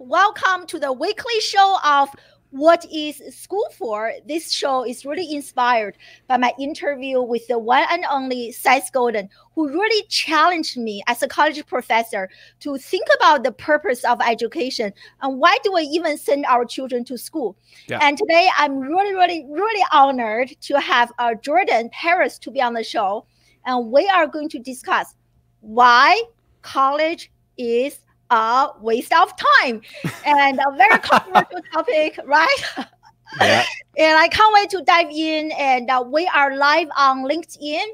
[0.00, 2.08] Welcome to the weekly show of
[2.50, 4.12] What is School For?
[4.26, 9.28] This show is really inspired by my interview with the one and only Seth Godin,
[9.54, 12.28] who really challenged me as a college professor
[12.60, 17.04] to think about the purpose of education and why do we even send our children
[17.04, 17.56] to school.
[17.86, 18.00] Yeah.
[18.02, 22.74] And today I'm really, really, really honored to have uh, Jordan Paris to be on
[22.74, 23.26] the show.
[23.64, 25.14] And we are going to discuss
[25.60, 26.20] why
[26.62, 29.80] college is a waste of time
[30.24, 32.56] and a very controversial topic, right?
[33.40, 33.64] Yeah.
[33.98, 35.52] and I can't wait to dive in.
[35.52, 37.84] And uh, we are live on LinkedIn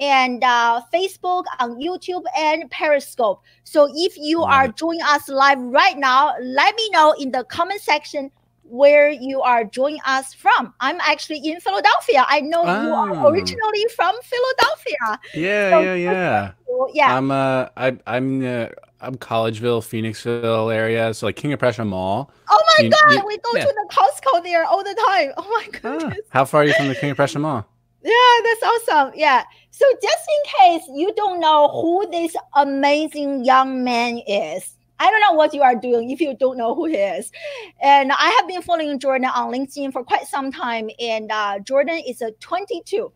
[0.00, 3.42] and uh, Facebook, on YouTube, and Periscope.
[3.64, 7.80] So if you are joining us live right now, let me know in the comment
[7.80, 8.30] section
[8.64, 10.74] where you are joining us from.
[10.80, 12.24] I'm actually in Philadelphia.
[12.28, 12.82] I know oh.
[12.82, 13.28] you are ah.
[13.28, 15.20] originally from Philadelphia.
[15.34, 16.52] Yeah, so, yeah, yeah.
[16.92, 17.16] Yeah.
[17.16, 18.66] I'm uh I I'm uh,
[19.04, 22.30] I'm Collegeville, Phoenixville area, so like King of Prussia Mall.
[22.48, 23.64] Oh my you, god, you, we go yeah.
[23.64, 25.32] to the Costco there all the time.
[25.36, 26.20] Oh my goodness.
[26.24, 27.66] Ah, how far are you from the King of Prussia Mall?
[28.06, 28.12] Yeah,
[28.44, 29.12] that's awesome.
[29.16, 29.44] Yeah.
[29.70, 35.22] So just in case you don't know who this amazing young man is, I don't
[35.22, 37.32] know what you are doing if you don't know who he is.
[37.80, 40.90] And I have been following Jordan on LinkedIn for quite some time.
[41.00, 43.10] And uh, Jordan is a 22.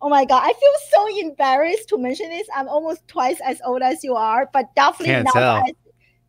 [0.00, 2.46] Oh my God, I feel so embarrassed to mention this.
[2.54, 5.56] I'm almost twice as old as you are, but definitely Can't not tell.
[5.56, 5.72] as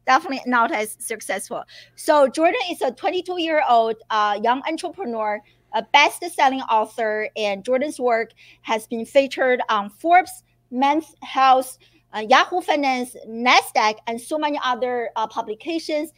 [0.10, 1.64] definitely not as successful.
[1.96, 5.40] So Jordan is a 22 year old uh, young entrepreneur,
[5.74, 8.32] a best selling author, and Jordan's work
[8.64, 11.78] has been featured on Forbes, Men's Health,
[12.12, 16.12] uh, Yahoo Finance, NASDAQ, and so many other uh, publications.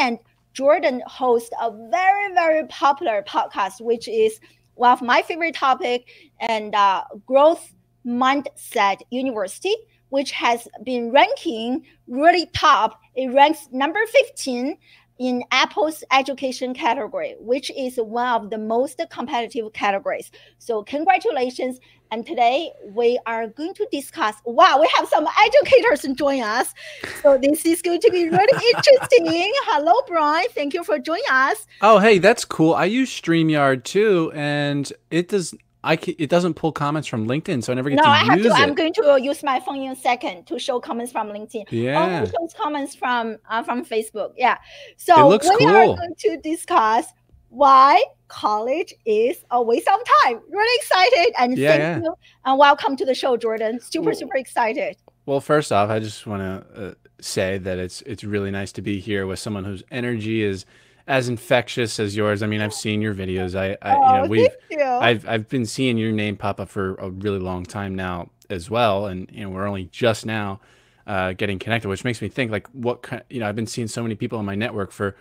[0.00, 0.18] And
[0.52, 4.40] Jordan hosts a very, very popular podcast, which is
[4.78, 6.08] one of my favorite topic
[6.40, 7.74] and uh, growth
[8.06, 9.74] mindset university
[10.10, 14.78] which has been ranking really top it ranks number 15
[15.18, 20.30] in Apple's education category, which is one of the most competitive categories.
[20.58, 21.80] So, congratulations.
[22.10, 24.36] And today we are going to discuss.
[24.44, 26.74] Wow, we have some educators join us.
[27.22, 29.52] So, this is going to be really interesting.
[29.66, 30.46] Hello, Brian.
[30.50, 31.66] Thank you for joining us.
[31.82, 32.74] Oh, hey, that's cool.
[32.74, 35.54] I use StreamYard too, and it does
[35.84, 38.16] I can, it doesn't pull comments from LinkedIn, so I never get no, to I
[38.18, 38.58] have use to, it.
[38.58, 41.66] I'm going to use my phone in a second to show comments from LinkedIn.
[41.70, 44.32] Yeah, only shows comments from uh, from Facebook.
[44.36, 44.58] Yeah,
[44.96, 45.68] so we cool.
[45.68, 47.06] are going to discuss
[47.50, 50.40] why college is a waste of time.
[50.50, 51.98] Really excited and yeah, thank yeah.
[52.08, 52.14] you
[52.44, 53.80] and welcome to the show, Jordan.
[53.80, 54.96] Super super excited.
[55.26, 58.82] Well, first off, I just want to uh, say that it's it's really nice to
[58.82, 60.66] be here with someone whose energy is
[61.08, 62.42] as infectious as yours.
[62.42, 63.58] I mean, I've seen your videos.
[63.58, 64.84] I, I oh, you know, we've, you.
[64.84, 68.70] I've, I've been seeing your name pop up for a really long time now as
[68.70, 70.60] well, and you know, we're only just now
[71.06, 73.22] uh, getting connected, which makes me think like, what kind?
[73.30, 75.16] You know, I've been seeing so many people on my network for,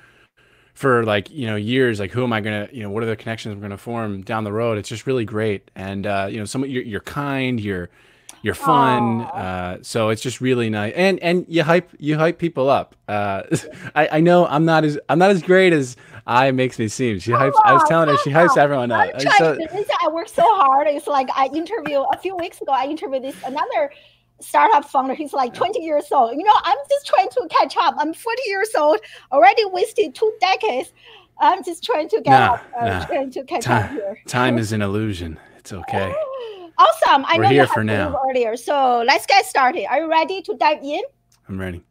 [0.78, 2.00] for like you know years.
[2.00, 2.70] Like, who am I gonna?
[2.72, 4.78] You know, what are the connections I'm gonna form down the road?
[4.78, 7.90] It's just really great, and uh, you know, some you're, you're kind, you're
[8.44, 10.94] you're fun uh, so it's just really nice.
[10.96, 12.96] And and you hype you hype people up.
[13.08, 13.42] Uh,
[13.96, 17.20] I, I know i'm not as i'm not as great as i makes me seem.
[17.20, 19.20] She hypes i was telling her she hypes everyone up.
[19.38, 19.58] So,
[20.04, 20.88] i work so hard.
[20.88, 23.92] It's like i interview a few weeks ago i interviewed this another
[24.40, 27.96] startup founder he's like 20 years old you know i'm just trying to catch up
[27.98, 29.00] i'm 40 years old
[29.32, 30.94] already wasted two decades
[31.40, 33.06] i'm just trying to get nah, up uh, nah.
[33.06, 36.14] trying to catch time, up here time is an illusion it's okay
[36.78, 37.26] Awesome.
[37.28, 38.20] I We're know here you for now.
[38.30, 38.56] earlier.
[38.56, 39.86] So let's get started.
[39.88, 41.02] Are you ready to dive in?
[41.50, 41.84] I'm ready.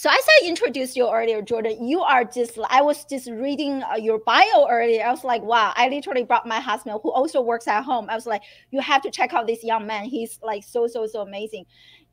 [0.00, 3.96] So as I introduced you earlier, Jordan, you are just, I was just reading uh,
[3.96, 5.04] your bio earlier.
[5.04, 8.06] I was like, wow, I literally brought my husband who also works at home.
[8.08, 8.40] I was like,
[8.70, 10.06] you have to check out this young man.
[10.06, 11.66] He's like so, so, so amazing.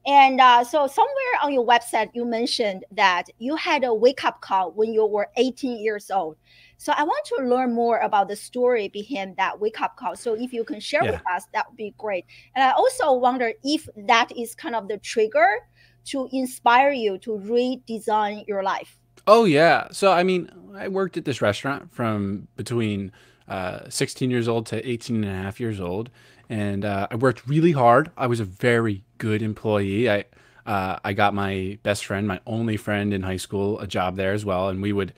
[0.05, 4.41] And uh, so somewhere on your website, you mentioned that you had a wake up
[4.41, 6.35] call when you were 18 years old.
[6.75, 10.17] So I want to learn more about the story behind that wake up call.
[10.17, 11.11] So if you can share yeah.
[11.11, 12.25] with us, that would be great.
[12.53, 15.59] And I also wonder if that is kind of the trigger
[16.07, 18.97] to inspire you to redesign your life.
[19.25, 19.87] Oh yeah.
[19.91, 23.11] So I mean, I worked at this restaurant from between
[23.47, 26.09] uh, 16 years old to 18 and a half years old.
[26.49, 28.11] And uh, I worked really hard.
[28.15, 30.09] I was a very good employee.
[30.09, 30.25] I
[30.65, 34.33] uh, I got my best friend, my only friend in high school, a job there
[34.33, 35.13] as well, and we would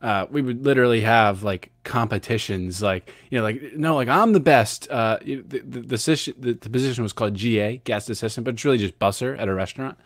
[0.00, 4.40] uh, we would literally have like competitions, like you know, like no, like I'm the
[4.40, 4.88] best.
[4.90, 8.98] Uh, the, the, the, the, position was called GA, guest assistant, but it's really just
[8.98, 9.98] busser at a restaurant.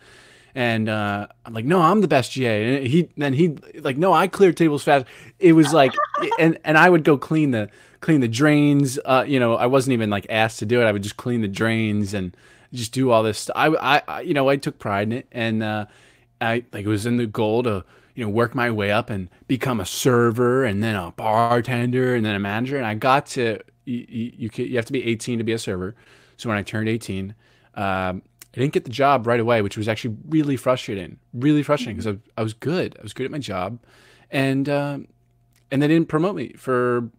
[0.55, 2.77] And uh, I'm like, no, I'm the best GA.
[2.77, 5.05] And he then he like, no, I clear tables fast.
[5.39, 5.93] It was like,
[6.39, 7.69] and and I would go clean the
[8.01, 8.99] clean the drains.
[9.05, 10.85] Uh, you know, I wasn't even like asked to do it.
[10.85, 12.35] I would just clean the drains and
[12.73, 13.39] just do all this.
[13.39, 13.55] Stuff.
[13.55, 15.85] I, I, I you know, I took pride in it, and uh,
[16.41, 17.85] I like it was in the goal to
[18.19, 22.25] you know, work my way up and become a server and then a bartender and
[22.25, 22.75] then a manager.
[22.75, 25.95] And I got to, you, you, you have to be 18 to be a server.
[26.35, 27.33] So when I turned 18,
[27.75, 28.21] um,
[28.53, 32.13] I didn't get the job right away, which was actually really frustrating, really frustrating because
[32.13, 32.29] mm-hmm.
[32.37, 32.95] I, I, was good.
[32.99, 33.79] I was good at my job.
[34.31, 35.07] And, um,
[35.71, 37.09] and they didn't promote me for,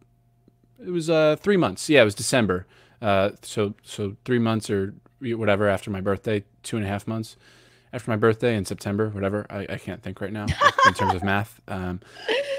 [0.85, 1.89] it was uh, three months.
[1.89, 2.67] Yeah, it was December.
[3.01, 7.37] Uh, so, so three months or whatever after my birthday, two and a half months
[7.93, 9.47] after my birthday in September, whatever.
[9.51, 10.47] I, I can't think right now
[10.87, 11.61] in terms of math.
[11.69, 12.01] Um,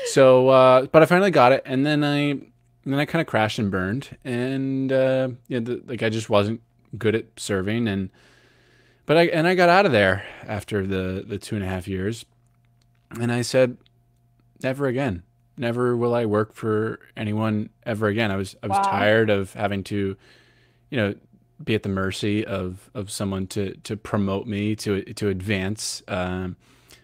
[0.06, 2.40] so, uh, but I finally got it, and then I,
[2.86, 6.62] then I kind of crashed and burned, and uh, yeah, the, like I just wasn't
[6.98, 8.10] good at serving, and
[9.06, 11.88] but I and I got out of there after the the two and a half
[11.88, 12.26] years,
[13.20, 13.78] and I said,
[14.64, 15.24] never again.
[15.58, 18.32] Never will I work for anyone ever again.
[18.32, 18.84] I was I was wow.
[18.84, 20.16] tired of having to,
[20.90, 21.14] you know,
[21.64, 26.02] be at the mercy of of someone to to promote me to to advance.
[26.08, 26.56] Um,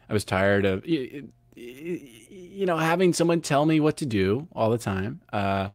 [0.10, 4.78] I was tired of you know having someone tell me what to do all the
[4.78, 5.22] time.
[5.32, 5.70] Uh,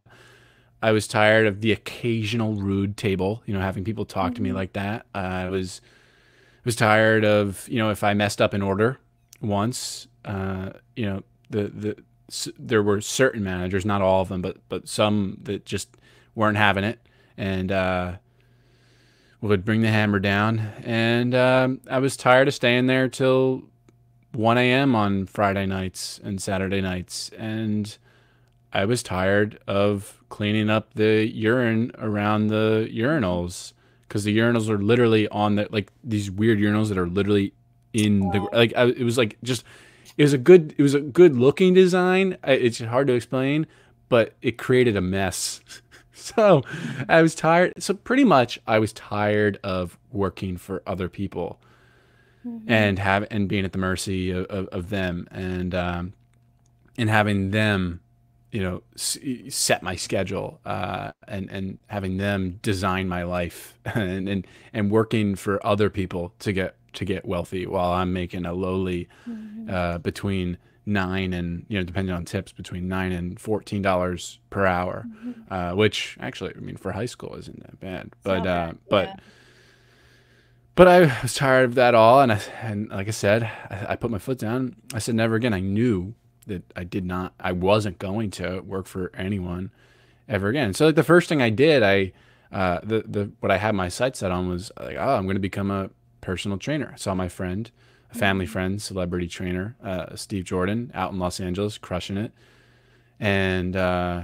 [0.82, 4.34] I was tired of the occasional rude table, you know, having people talk mm-hmm.
[4.34, 4.56] to me mm-hmm.
[4.56, 5.06] like that.
[5.14, 5.80] Uh, I was
[6.64, 8.98] was tired of you know if I messed up an order
[9.40, 11.96] once, uh, you know the the
[12.58, 15.96] there were certain managers, not all of them, but but some that just
[16.34, 16.98] weren't having it,
[17.36, 18.12] and uh,
[19.42, 20.58] would bring the hammer down.
[20.84, 23.64] And um, I was tired of staying there till
[24.32, 24.94] 1 a.m.
[24.94, 27.30] on Friday nights and Saturday nights.
[27.36, 27.96] And
[28.72, 33.72] I was tired of cleaning up the urine around the urinals
[34.12, 37.54] because the urinals are literally on the like these weird urinals that are literally
[37.92, 39.64] in the like I, it was like just
[40.18, 43.66] it was a good it was a good looking design it's hard to explain
[44.08, 45.60] but it created a mess
[46.22, 46.62] so
[47.08, 47.74] I was tired.
[47.82, 51.60] So pretty much, I was tired of working for other people
[52.46, 52.70] mm-hmm.
[52.70, 56.12] and have and being at the mercy of, of, of them and um,
[56.96, 58.00] and having them,
[58.52, 59.18] you know, s-
[59.48, 65.34] set my schedule uh, and and having them design my life and, and and working
[65.34, 69.70] for other people to get to get wealthy while I'm making a lowly mm-hmm.
[69.70, 74.66] uh, between nine and you know depending on tips between nine and fourteen dollars per
[74.66, 75.52] hour mm-hmm.
[75.52, 79.16] uh, which actually i mean for high school isn't that bad but uh, but yeah.
[80.74, 83.96] but i was tired of that all and i and like i said I, I,
[83.96, 86.16] put my foot down i said never again i knew
[86.46, 89.70] that i did not i wasn't going to work for anyone
[90.28, 92.12] ever again so like the first thing i did i
[92.52, 95.36] uh, the the what i had my sights set on was like oh i'm going
[95.36, 95.88] to become a
[96.20, 97.70] personal trainer i saw my friend
[98.12, 102.32] a family friend, celebrity trainer, uh, Steve Jordan, out in Los Angeles, crushing it.
[103.18, 104.22] And uh,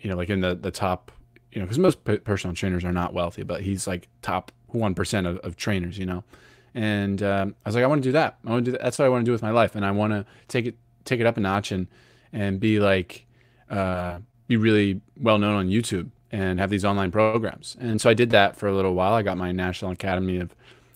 [0.00, 1.12] you know, like in the the top,
[1.52, 5.26] you know, because most personal trainers are not wealthy, but he's like top one percent
[5.26, 6.24] of, of trainers, you know.
[6.74, 8.38] And um, I was like, I want to do that.
[8.46, 8.82] I want to do that.
[8.82, 10.76] That's what I want to do with my life, and I want to take it
[11.04, 11.86] take it up a notch and
[12.32, 13.26] and be like
[13.70, 14.18] uh,
[14.48, 17.76] be really well known on YouTube and have these online programs.
[17.80, 19.12] And so I did that for a little while.
[19.12, 20.54] I got my National Academy of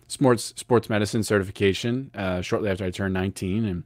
[0.09, 3.85] sports sports medicine certification uh, shortly after I turned 19 and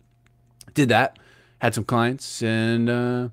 [0.74, 1.18] did that.
[1.60, 3.28] Had some clients, and uh,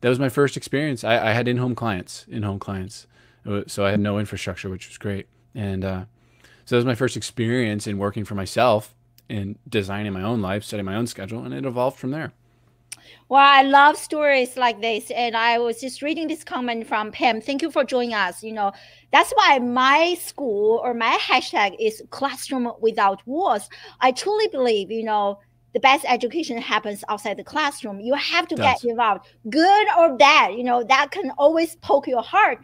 [0.00, 1.04] that was my first experience.
[1.04, 3.06] I, I had in-home clients, in-home clients,
[3.46, 5.28] uh, so I had no infrastructure, which was great.
[5.54, 6.04] And uh,
[6.64, 8.96] so that was my first experience in working for myself
[9.30, 12.32] and designing my own life, setting my own schedule, and it evolved from there.
[13.28, 15.10] Well, I love stories like this.
[15.10, 17.40] And I was just reading this comment from Pam.
[17.40, 18.42] Thank you for joining us.
[18.42, 18.72] You know,
[19.12, 23.68] that's why my school or my hashtag is classroom without walls.
[24.00, 25.40] I truly believe, you know,
[25.74, 28.00] the best education happens outside the classroom.
[28.00, 30.54] You have to get involved, good or bad.
[30.54, 32.60] You know, that can always poke your heart.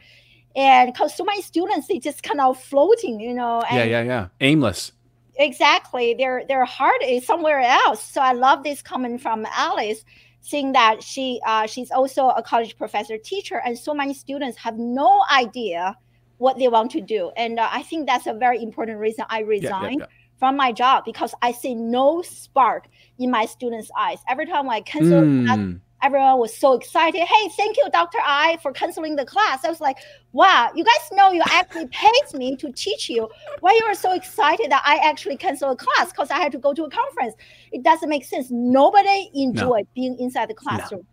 [0.56, 3.62] And because so many students, they just kind of floating, you know.
[3.71, 4.28] yeah, yeah, yeah.
[4.40, 4.92] Aimless
[5.36, 6.14] exactly.
[6.14, 8.02] Their their heart is somewhere else.
[8.02, 10.04] So i love this comment from alice
[10.40, 14.76] seeing that she uh, she's also a college professor teacher and so many students have
[14.78, 15.96] no idea
[16.38, 17.30] what they want to do.
[17.36, 20.38] And uh, i think that's a very important reason i resigned yeah, yeah, yeah.
[20.38, 22.86] from my job because i see no spark
[23.18, 24.18] in my students eyes.
[24.28, 27.23] Every time i cancel mm everyone was so excited.
[27.23, 28.18] Hey, thank you, Dr.
[28.18, 29.64] Ai, for canceling the class.
[29.64, 29.96] I was like,
[30.32, 33.28] wow, you guys know you actually paid me to teach you.
[33.61, 36.58] Why you are so excited that I actually canceled a class because I had to
[36.58, 37.34] go to a conference?
[37.73, 38.49] It doesn't make sense.
[38.50, 39.90] Nobody enjoyed no.
[39.94, 41.00] being inside the classroom.
[41.00, 41.06] No.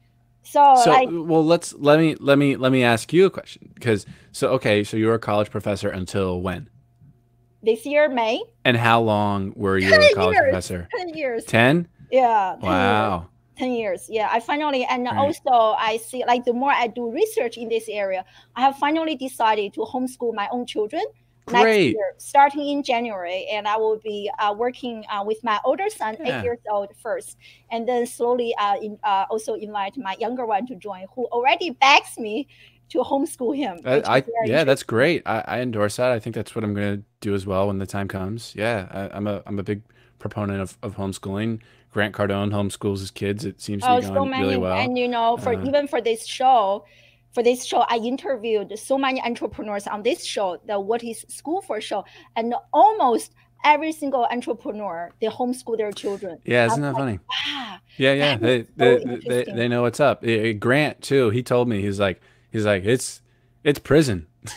[0.43, 4.07] So, so well, let's let me let me let me ask you a question because
[4.31, 6.67] so okay, so you were a college professor until when?
[7.63, 8.43] This year, May.
[8.65, 10.87] And how long were you a college years, professor?
[10.97, 11.45] Ten years.
[11.45, 11.87] Ten.
[12.11, 12.57] Yeah.
[12.59, 13.19] 10 wow.
[13.19, 13.27] Years.
[13.61, 15.17] 10 years yeah i finally and right.
[15.17, 18.25] also i see like the more i do research in this area
[18.55, 21.03] i have finally decided to homeschool my own children
[21.45, 21.95] Great.
[21.95, 26.15] Year, starting in January, and I will be uh, working uh, with my older son,
[26.19, 26.39] yeah.
[26.39, 27.35] eight years old first,
[27.71, 31.71] and then slowly uh, in, uh, also invite my younger one to join, who already
[31.71, 32.47] begs me
[32.89, 33.79] to homeschool him.
[33.83, 35.23] I, I yeah, that's great.
[35.25, 36.11] I, I, endorse that.
[36.11, 38.53] I think that's what I'm going to do as well when the time comes.
[38.55, 39.81] Yeah, I, am a I'm a big
[40.19, 41.59] proponent of, of homeschooling.
[41.91, 43.45] Grant Cardone homeschools his kids.
[43.45, 44.77] It seems to oh, be going so many, really well.
[44.77, 46.85] And you know, for uh, even for this show,
[47.33, 51.61] for this show, I interviewed so many entrepreneurs on this show, the What is School
[51.61, 52.05] for show,
[52.35, 53.33] and almost
[53.63, 56.39] every single entrepreneur they homeschool their children.
[56.45, 57.19] Yeah, isn't that like, funny?
[57.45, 60.23] Wow, yeah, yeah, they, so they, they, they know what's up.
[60.59, 61.29] Grant too.
[61.29, 62.21] He told me he's like
[62.51, 63.21] he's like it's
[63.63, 64.27] it's prison.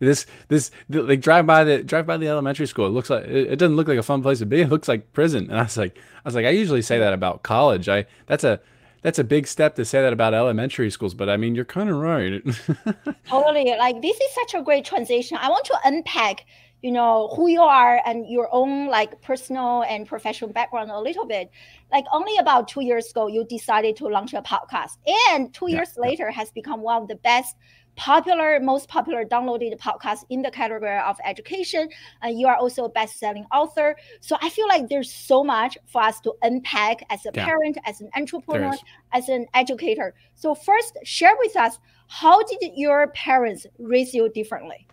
[0.00, 2.86] this this like drive by the drive by the elementary school.
[2.86, 4.60] It looks like it, it, doesn't look like a fun place to be.
[4.68, 5.48] It looks like prison.
[5.50, 7.88] And I was like I was like I usually say that about college.
[7.88, 8.60] I that's a
[9.02, 11.88] that's a big step to say that about elementary schools, but I mean, you're kind
[11.88, 12.42] of right.
[13.26, 13.74] totally.
[13.78, 15.38] Like this is such a great transition.
[15.40, 16.44] I want to unpack,
[16.82, 21.26] you know, who you are and your own like personal and professional background a little
[21.26, 21.50] bit.
[21.92, 24.98] Like only about two years ago, you decided to launch a podcast,
[25.30, 27.56] and two yeah, years later has become one of the best
[27.98, 31.88] popular, most popular downloaded podcast in the category of education.
[32.22, 33.96] And you are also a best-selling author.
[34.20, 37.44] So I feel like there's so much for us to unpack as a yeah.
[37.44, 38.72] parent, as an entrepreneur,
[39.12, 40.14] as an educator.
[40.36, 44.86] So first, share with us how did your parents raise you differently?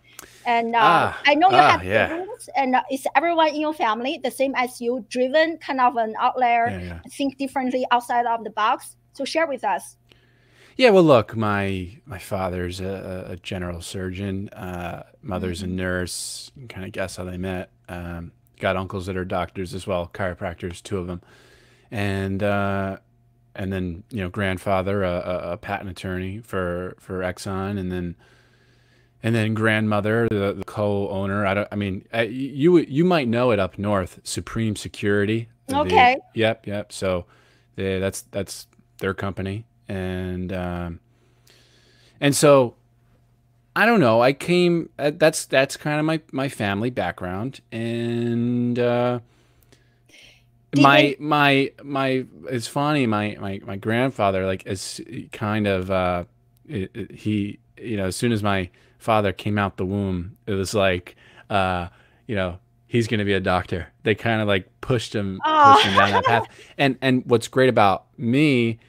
[0.45, 2.09] And uh, ah, I know you ah, have yeah.
[2.09, 5.95] siblings, and uh, is everyone in your family the same as you, driven, kind of
[5.97, 6.99] an outlier, yeah.
[7.11, 8.95] think differently outside of the box?
[9.13, 9.97] So share with us.
[10.77, 14.49] Yeah, well, look, my my father's a, a general surgeon.
[14.49, 15.77] Uh, mother's a mm-hmm.
[15.77, 16.51] nurse.
[16.55, 17.71] You kind of guess how they met.
[17.87, 21.21] Um, got uncles that are doctors as well, chiropractors, two of them,
[21.91, 22.97] and uh,
[23.55, 28.15] and then you know grandfather, a, a, patent attorney for for Exxon, and then
[29.23, 31.45] and then grandmother, the, the co-owner.
[31.45, 31.69] I don't.
[31.71, 35.47] I mean, you you might know it up north, Supreme Security.
[35.71, 36.17] Okay.
[36.33, 36.91] The, yep, yep.
[36.91, 37.25] So,
[37.75, 38.67] they, that's that's
[38.99, 40.99] their company and um,
[42.19, 42.75] and so
[43.75, 44.21] I don't know.
[44.21, 44.89] I came.
[44.97, 49.19] Uh, that's that's kind of my my family background, and uh,
[50.75, 52.25] my my my.
[52.49, 53.05] It's funny.
[53.05, 55.01] My my my grandfather like is
[55.33, 56.23] kind of uh,
[56.67, 61.17] he you know as soon as my father came out the womb, it was like
[61.49, 61.89] uh,
[62.27, 63.87] you know he's going to be a doctor.
[64.03, 65.73] They kind of like pushed him, oh.
[65.73, 66.47] pushed him down that path.
[66.77, 68.79] And and what's great about me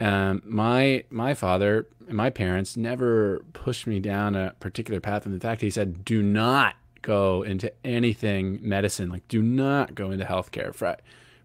[0.00, 5.24] um, my my father and my parents never pushed me down a particular path.
[5.26, 6.76] And in fact, he said, "Do not
[7.06, 9.08] go into anything medicine.
[9.08, 10.96] Like, do not go into healthcare for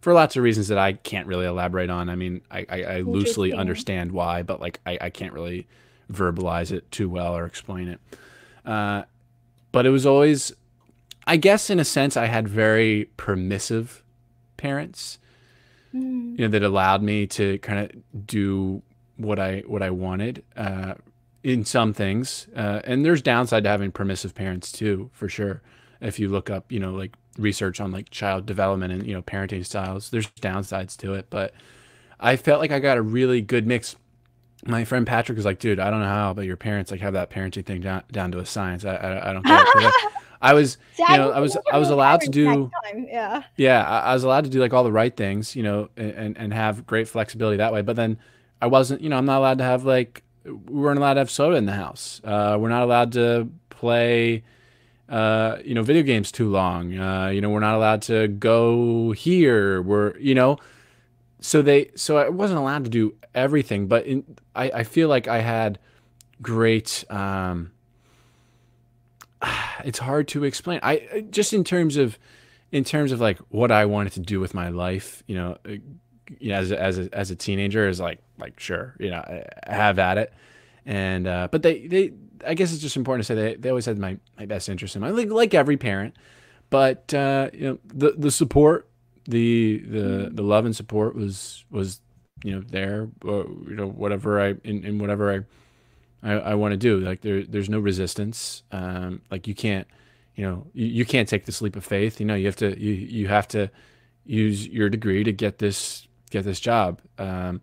[0.02, 2.10] for lots of reasons that I can't really elaborate on.
[2.10, 5.68] I mean, I, I, I loosely understand why, but like I, I can't really
[6.12, 8.00] verbalize it too well or explain it.
[8.66, 9.04] Uh,
[9.72, 10.52] but it was always,
[11.28, 14.04] I guess, in a sense, I had very permissive
[14.58, 15.20] parents
[15.94, 16.38] mm.
[16.38, 18.82] you know, that allowed me to kind of do
[19.18, 20.96] what I what I wanted uh,
[21.44, 22.48] in some things.
[22.56, 25.62] Uh, and there's downside to having permissive parents too, for sure.
[26.00, 29.22] If you look up, you know, like research on like child development and you know
[29.22, 31.28] parenting styles, there's downsides to it.
[31.30, 31.54] But
[32.20, 33.96] I felt like I got a really good mix.
[34.66, 37.14] My friend Patrick was like, "Dude, I don't know how, but your parents like have
[37.14, 38.86] that parenting thing down down to a science.
[38.86, 39.92] I I, I don't care."
[40.42, 43.84] I was, See, you know, I, I was, I was allowed to do, yeah, yeah,
[43.84, 46.54] I, I, was allowed to do like all the right things, you know, and and
[46.54, 47.84] have great flexibility that way.
[47.84, 48.18] But then
[48.62, 51.30] I wasn't, you know, I'm not allowed to have like, we weren't allowed to have
[51.30, 52.22] soda in the house.
[52.24, 54.44] Uh, we're not allowed to play,
[55.10, 56.98] uh, you know, video games too long.
[56.98, 59.82] Uh, you know, we're not allowed to go here.
[59.82, 60.58] We're, you know,
[61.40, 63.88] so they, so I wasn't allowed to do everything.
[63.88, 64.24] But in,
[64.56, 65.80] I, I feel like I had
[66.42, 67.04] great.
[67.10, 67.72] Um,
[69.86, 70.80] it's hard to explain.
[70.84, 72.18] I just in terms of
[72.72, 75.76] in terms of like what I wanted to do with my life, you know, uh,
[76.50, 79.24] as a, as a, as a teenager is like like sure, you know,
[79.68, 80.34] have at it.
[80.86, 82.14] And uh, but they they
[82.46, 84.96] I guess it's just important to say they they always had my my best interest
[84.96, 86.16] in mind, like like every parent.
[86.70, 88.90] But uh, you know, the the support,
[89.26, 90.36] the the mm-hmm.
[90.36, 92.00] the love and support was was
[92.44, 95.40] you know there, or, you know whatever I in, in whatever I
[96.24, 97.00] I, I want to do.
[97.00, 98.64] Like there, there's no resistance.
[98.72, 99.88] Um, like you can't,
[100.36, 102.20] you know, you, you can't take this leap of faith.
[102.20, 103.70] You know, you have to, you, you have to
[104.26, 107.02] use your degree to get this, get this job.
[107.18, 107.62] Um,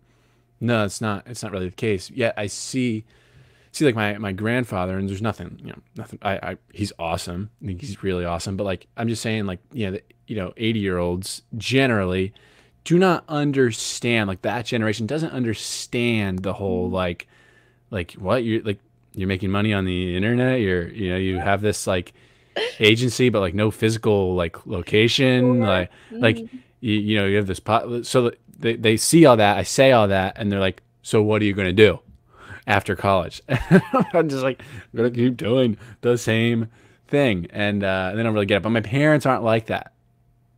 [0.59, 2.11] no, it's not, it's not really the case.
[2.11, 3.05] Yet I see,
[3.71, 7.49] see like my, my grandfather and there's nothing, you know, nothing, I, I, he's awesome.
[7.63, 8.57] I think he's really awesome.
[8.57, 12.33] But like, I'm just saying like, you know, the, you know, 80 year olds generally
[12.83, 16.95] do not understand like that generation doesn't understand the whole, mm-hmm.
[16.95, 17.27] like,
[17.91, 18.79] like what you're like
[19.13, 22.13] you're making money on the internet you're you know you have this like
[22.79, 25.59] agency, but like no physical like location.
[25.59, 26.19] Like mm-hmm.
[26.19, 28.05] like you, you know you have this pot.
[28.05, 29.57] So they they see all that.
[29.57, 31.99] I say all that, and they're like, so what are you gonna do
[32.67, 33.41] after college?
[33.49, 36.69] I'm just like I'm gonna keep doing the same
[37.07, 38.63] thing, and uh, they don't really get it.
[38.63, 39.93] But my parents aren't like that,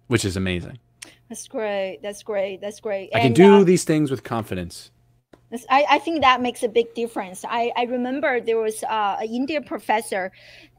[0.08, 0.80] which is amazing.
[1.30, 2.00] That's great.
[2.02, 2.60] That's great.
[2.60, 3.10] That's great.
[3.16, 4.92] I and, can do uh, these things with confidence.
[5.70, 7.44] I, I think that makes a big difference.
[7.48, 10.32] I, I remember there was uh, an Indian professor,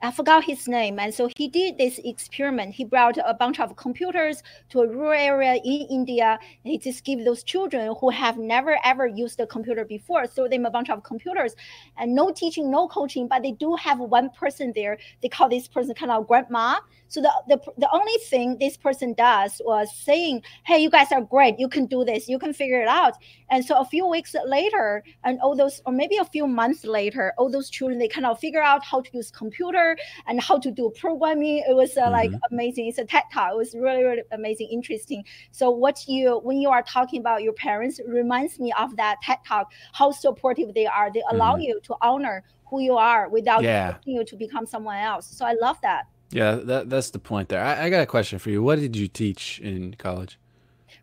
[0.03, 2.75] I forgot his name, and so he did this experiment.
[2.75, 6.41] He brought a bunch of computers to a rural area in India.
[6.65, 10.67] He just gave those children who have never ever used a computer before, throw them
[10.67, 11.55] a bunch of computers,
[11.99, 14.99] and no teaching, no coaching, but they do have one person there.
[15.23, 16.81] They call this person kind of grandma.
[17.07, 21.21] So the, the, the only thing this person does was saying, hey, you guys are
[21.21, 21.59] great.
[21.59, 22.27] You can do this.
[22.27, 23.15] You can figure it out.
[23.51, 27.35] And so a few weeks later, and all those, or maybe a few months later,
[27.37, 29.31] all those children, they kind of figure out how to use
[30.27, 31.65] and how to do programming.
[31.69, 32.13] It was uh, mm-hmm.
[32.13, 32.89] like amazing.
[32.89, 33.53] It's a TED Talk.
[33.53, 35.25] It was really, really amazing, interesting.
[35.51, 39.39] So what you, when you are talking about your parents, reminds me of that TED
[39.47, 41.13] Talk, how supportive they are.
[41.13, 41.63] They allow mm-hmm.
[41.63, 43.97] you to honor who you are without yeah.
[44.05, 45.27] you to become someone else.
[45.27, 46.07] So I love that.
[46.31, 47.63] Yeah, that, that's the point there.
[47.63, 48.63] I, I got a question for you.
[48.63, 50.39] What did you teach in college?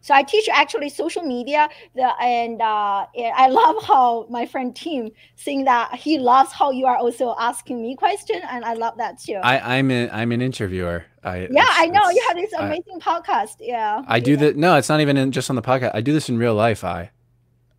[0.02, 5.12] So I teach actually social media, the, and uh, I love how my friend Tim
[5.36, 9.20] saying that he loves how you are also asking me question, and I love that
[9.20, 9.40] too.
[9.44, 11.06] I, I'm an I'm an interviewer.
[11.24, 13.56] I, yeah, I know you have this amazing I, podcast.
[13.60, 14.38] Yeah, I do yeah.
[14.38, 14.58] that.
[14.58, 15.92] No, it's not even in, just on the podcast.
[15.94, 16.84] I do this in real life.
[16.84, 17.12] I,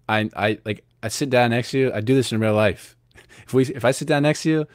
[0.09, 1.93] I, I like I sit down next to you.
[1.93, 2.97] I do this in real life.
[3.47, 4.67] If we if I sit down next to you,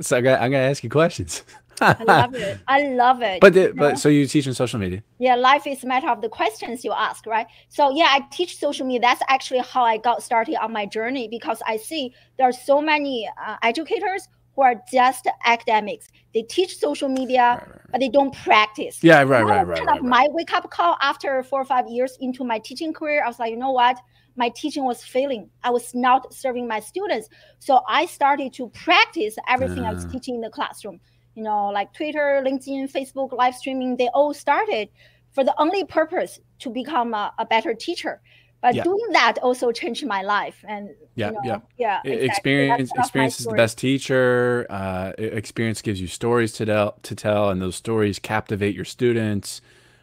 [0.00, 1.42] so I I'm gonna ask you questions.
[1.80, 2.58] I love it.
[2.68, 3.40] I love it.
[3.40, 5.02] But the, but so you teach in social media?
[5.18, 7.46] Yeah, life is a matter of the questions you ask, right?
[7.68, 9.00] So yeah, I teach social media.
[9.00, 12.80] That's actually how I got started on my journey because I see there are so
[12.80, 16.08] many uh, educators who are just academics.
[16.34, 17.80] They teach social media, right, right, right.
[17.92, 18.98] but they don't practice.
[19.02, 19.84] Yeah, right, right, right.
[19.84, 23.22] Kind of my wake up call after four or five years into my teaching career.
[23.22, 23.98] I was like, you know what?
[24.34, 25.48] My teaching was failing.
[25.62, 27.28] I was not serving my students.
[27.58, 29.90] So I started to practice everything uh.
[29.90, 30.10] I was ah.
[30.10, 31.00] teaching in the classroom
[31.36, 34.88] you know, like Twitter, LinkedIn, Facebook, live streaming, they all started
[35.32, 38.20] for the only purpose to become a, a better teacher.
[38.62, 38.84] But yeah.
[38.84, 40.64] doing that also changed my life.
[40.66, 42.00] And yeah, you know, yeah, yeah.
[42.04, 42.26] Exactly.
[42.26, 44.66] Experience, experience is the best teacher.
[44.70, 49.60] Uh, experience gives you stories to tell, to tell, and those stories captivate your students.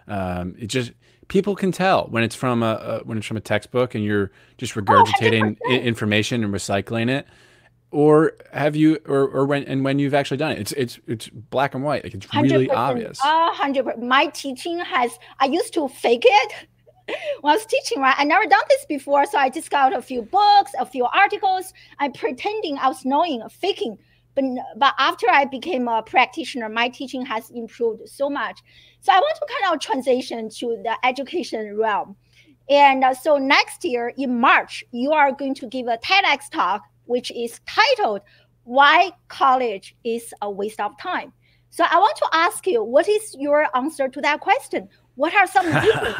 [0.08, 0.91] Um, it just
[1.30, 4.32] people can tell when it's from a, a, when it's from a textbook and you're
[4.60, 7.26] just oh, regurgitating oh, information and recycling it
[7.93, 11.29] or have you or, or when and when you've actually done it it's it's it's
[11.29, 13.19] black and white like it's really obvious.
[13.23, 16.53] A hundred my teaching has i used to fake it
[17.41, 18.15] when i was teaching right?
[18.17, 21.71] I never done this before so i just got a few books a few articles.
[21.99, 23.97] I'm pretending i was knowing faking.
[24.34, 28.60] But but after i became a practitioner my teaching has improved so much.
[29.01, 32.15] So i want to kind of transition to the education realm.
[32.69, 36.82] And uh, so next year in march you are going to give a tedx talk
[37.06, 38.22] which is titled
[38.63, 41.34] Why College is a Waste of Time.
[41.70, 44.88] So I want to ask you, what is your answer to that question?
[45.16, 46.16] What are some reasons?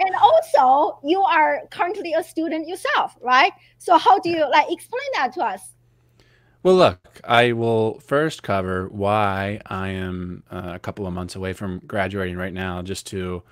[0.00, 3.52] and also, you are currently a student yourself, right?
[3.78, 5.60] So how do you like explain that to us?
[6.62, 11.54] Well, look, I will first cover why I am uh, a couple of months away
[11.54, 13.42] from graduating right now, just to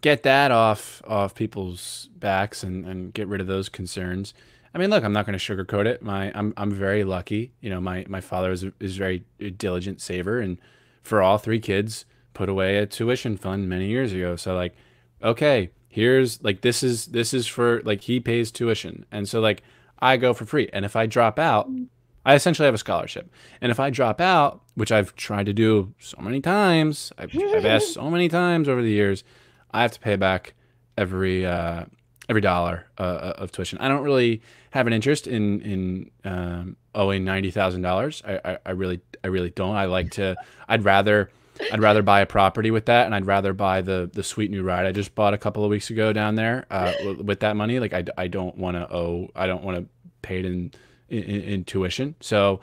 [0.00, 4.32] get that off off people's backs and, and get rid of those concerns.
[4.76, 6.02] I mean, look, I'm not going to sugarcoat it.
[6.02, 7.50] My, I'm, I'm very lucky.
[7.62, 9.24] You know, my, my father is, is very
[9.56, 10.58] diligent saver, and
[11.02, 14.36] for all three kids, put away a tuition fund many years ago.
[14.36, 14.74] So like,
[15.22, 19.62] okay, here's like this is this is for like he pays tuition, and so like
[20.00, 20.68] I go for free.
[20.74, 21.70] And if I drop out,
[22.26, 23.32] I essentially have a scholarship.
[23.62, 27.64] And if I drop out, which I've tried to do so many times, I've, I've
[27.64, 29.24] asked so many times over the years,
[29.70, 30.52] I have to pay back
[30.98, 31.86] every uh,
[32.28, 33.78] every dollar uh, uh, of tuition.
[33.78, 38.22] I don't really have an interest in in um, owing ninety thousand dollars.
[38.26, 39.76] I, I really I really don't.
[39.76, 40.36] I like to.
[40.68, 41.30] I'd rather
[41.72, 44.62] I'd rather buy a property with that, and I'd rather buy the the sweet new
[44.62, 47.78] ride I just bought a couple of weeks ago down there uh, with that money.
[47.78, 49.30] Like I, I don't want to owe.
[49.34, 49.86] I don't want to
[50.22, 50.72] pay it in,
[51.08, 52.14] in, in tuition.
[52.20, 52.60] So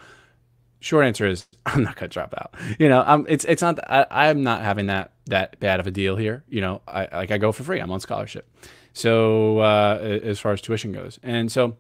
[0.83, 2.53] short answer is I'm not gonna drop out.
[2.77, 5.91] You know, I'm it's it's not I, I'm not having that that bad of a
[5.91, 6.43] deal here.
[6.47, 7.79] You know, I like I go for free.
[7.79, 8.49] I'm on scholarship.
[8.93, 11.77] So uh, as far as tuition goes, and so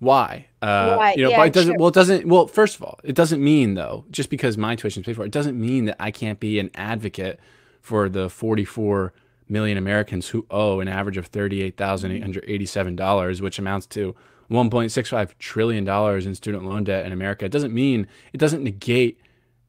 [0.00, 0.48] why?
[0.60, 1.14] Uh, why?
[1.14, 1.74] You know, yeah, but it doesn't.
[1.74, 1.78] Sure.
[1.78, 2.26] Well, it doesn't.
[2.26, 5.24] Well, first of all, it doesn't mean though, just because my tuition is paid for,
[5.24, 7.38] it doesn't mean that I can't be an advocate
[7.80, 9.12] for the 44
[9.48, 14.14] million Americans who owe an average of $38,887, which amounts to
[14.50, 17.44] 1.65 trillion dollars in student loan debt in America.
[17.44, 19.18] It doesn't mean it doesn't negate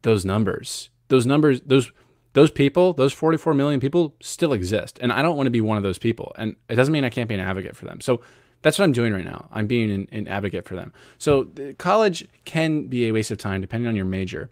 [0.02, 0.90] those numbers.
[1.08, 1.92] Those numbers, those
[2.34, 5.00] those people, those 44 million people still exist.
[5.02, 6.34] And I don't want to be one of those people.
[6.38, 8.02] And it doesn't mean I can't be an advocate for them.
[8.02, 8.20] So
[8.62, 9.48] that's what I'm doing right now.
[9.54, 10.92] I'm being an, an advocate for them.
[11.18, 14.50] So college can be a waste of time depending on your major.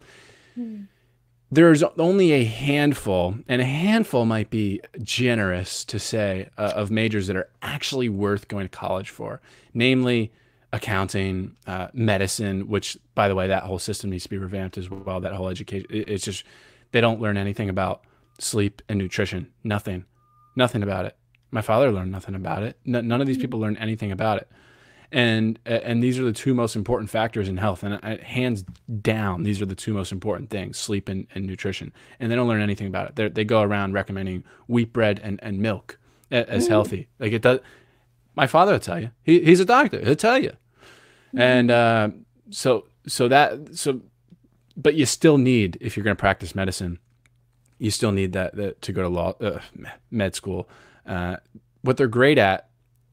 [0.55, 0.83] Hmm.
[1.51, 7.27] There's only a handful, and a handful might be generous to say, uh, of majors
[7.27, 9.39] that are actually worth going to college for,
[9.73, 10.31] namely
[10.71, 14.89] accounting, uh, medicine, which, by the way, that whole system needs to be revamped as
[14.89, 15.19] well.
[15.19, 16.43] That whole education, it's just
[16.91, 18.03] they don't learn anything about
[18.39, 19.51] sleep and nutrition.
[19.63, 20.05] Nothing.
[20.55, 21.15] Nothing about it.
[21.51, 22.77] My father learned nothing about it.
[22.85, 24.49] None of these people learn anything about it.
[25.11, 27.83] And and these are the two most important factors in health.
[27.83, 28.63] And uh, hands
[29.01, 31.93] down, these are the two most important things: sleep and, and nutrition.
[32.19, 33.15] And they don't learn anything about it.
[33.15, 35.99] They're, they go around recommending wheat bread and, and milk
[36.31, 37.09] as healthy.
[37.19, 37.59] Like it does.
[38.35, 39.11] My father will tell you.
[39.23, 40.03] He, he's a doctor.
[40.03, 40.51] He'll tell you.
[41.35, 42.09] And uh,
[42.49, 44.01] so so that so
[44.77, 46.99] but you still need if you're going to practice medicine
[47.79, 49.59] you still need that, that to go to law uh,
[50.11, 50.69] med school
[51.05, 51.37] uh,
[51.81, 52.69] what they're great at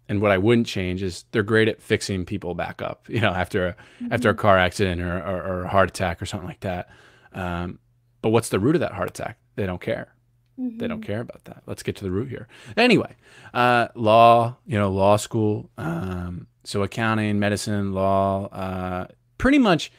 [0.09, 3.33] and what I wouldn't change is they're great at fixing people back up you know
[3.33, 4.13] after a mm-hmm.
[4.13, 6.89] after a car accident or, or, or, a heart attack or something like that
[7.33, 7.79] um,
[8.23, 10.15] but what's the root of that heart attack they don't care
[10.61, 10.79] mm-hmm.
[10.79, 11.07] they don't mm-hmm.
[11.07, 12.47] care about that let's get to the root here
[12.77, 13.15] anyway
[13.55, 19.07] uh, law you know law school um, so accounting medicine law uh,
[19.39, 19.91] pretty much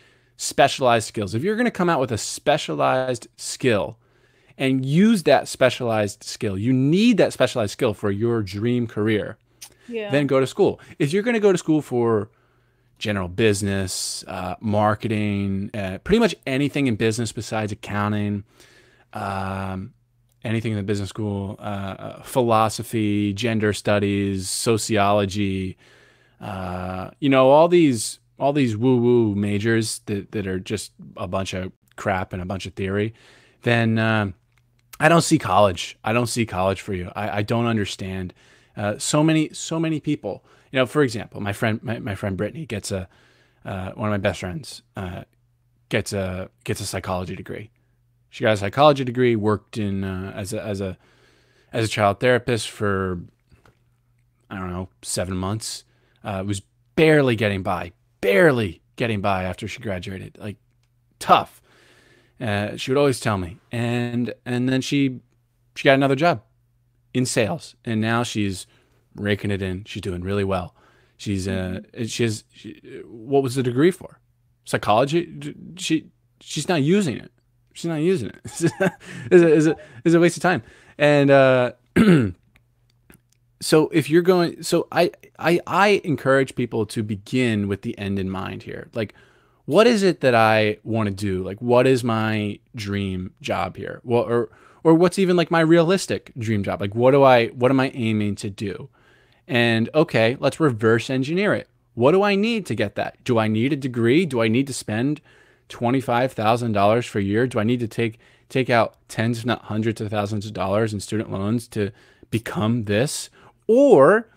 [0.41, 1.35] specialized skills.
[1.35, 3.97] If you're going to come out with a specialized skill
[4.57, 9.37] and use that specialized skill, you need that specialized skill for your dream career.
[9.87, 10.09] Yeah.
[10.09, 10.79] Then go to school.
[10.97, 12.31] If you're going to go to school for
[12.97, 18.43] general business, uh, marketing, uh, pretty much anything in business besides accounting,
[19.13, 19.93] um,
[20.43, 25.77] anything in the business school, uh, philosophy, gender studies, sociology,
[26.39, 31.27] uh, you know, all these all these woo woo majors that, that are just a
[31.27, 33.13] bunch of crap and a bunch of theory,
[33.61, 34.31] then uh,
[34.99, 35.97] I don't see college.
[36.03, 37.11] I don't see college for you.
[37.15, 38.33] I, I don't understand.
[38.75, 40.43] Uh, so many, so many people.
[40.71, 43.07] You know, for example, my friend, my, my friend Brittany gets a
[43.63, 45.23] uh, one of my best friends uh,
[45.89, 47.69] gets a gets a psychology degree.
[48.31, 49.35] She got a psychology degree.
[49.35, 50.97] Worked in uh, as a as a
[51.71, 53.19] as a child therapist for
[54.49, 55.83] I don't know seven months.
[56.23, 56.61] Uh, was
[56.95, 57.91] barely getting by,
[58.21, 60.37] barely getting by after she graduated.
[60.39, 60.55] Like
[61.19, 61.61] tough.
[62.39, 65.19] Uh, she would always tell me, and and then she
[65.75, 66.41] she got another job
[67.13, 68.65] in sales, and now she's
[69.13, 69.83] raking it in.
[69.83, 70.73] She's doing really well.
[71.17, 74.21] She's uh she has she, what was the degree for?
[74.63, 75.53] Psychology.
[75.75, 76.07] She
[76.39, 77.31] she's not using it.
[77.73, 78.39] She's not using it.
[78.43, 78.93] it's, a,
[79.31, 80.63] it's, a, it's a waste of time.
[80.97, 81.71] And uh,
[83.61, 88.19] so if you're going so I, I i encourage people to begin with the end
[88.19, 88.89] in mind here.
[88.93, 89.13] Like
[89.65, 91.43] what is it that i want to do?
[91.43, 94.01] Like what is my dream job here?
[94.03, 94.49] Well or
[94.83, 96.81] or what's even like my realistic dream job?
[96.81, 98.89] Like what do i what am i aiming to do?
[99.47, 101.69] And okay let's reverse engineer it.
[101.93, 103.23] What do i need to get that?
[103.23, 104.25] Do i need a degree?
[104.25, 105.21] Do i need to spend
[105.71, 110.01] $25000 for a year do i need to take take out tens if not hundreds
[110.01, 111.91] of thousands of dollars in student loans to
[112.29, 113.29] become this
[113.67, 114.27] or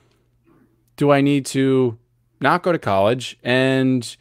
[0.96, 1.98] do I need to
[2.40, 4.16] not go to college and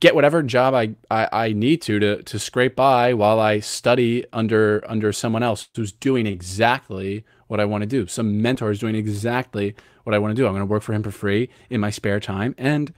[0.00, 4.24] get whatever job I, I, I, need to, to to scrape by while I study
[4.32, 8.06] under under someone else who's doing exactly what I want to do.
[8.06, 10.46] Some mentor is doing exactly what I want to do.
[10.46, 12.92] I'm going to work for him for free in my spare time and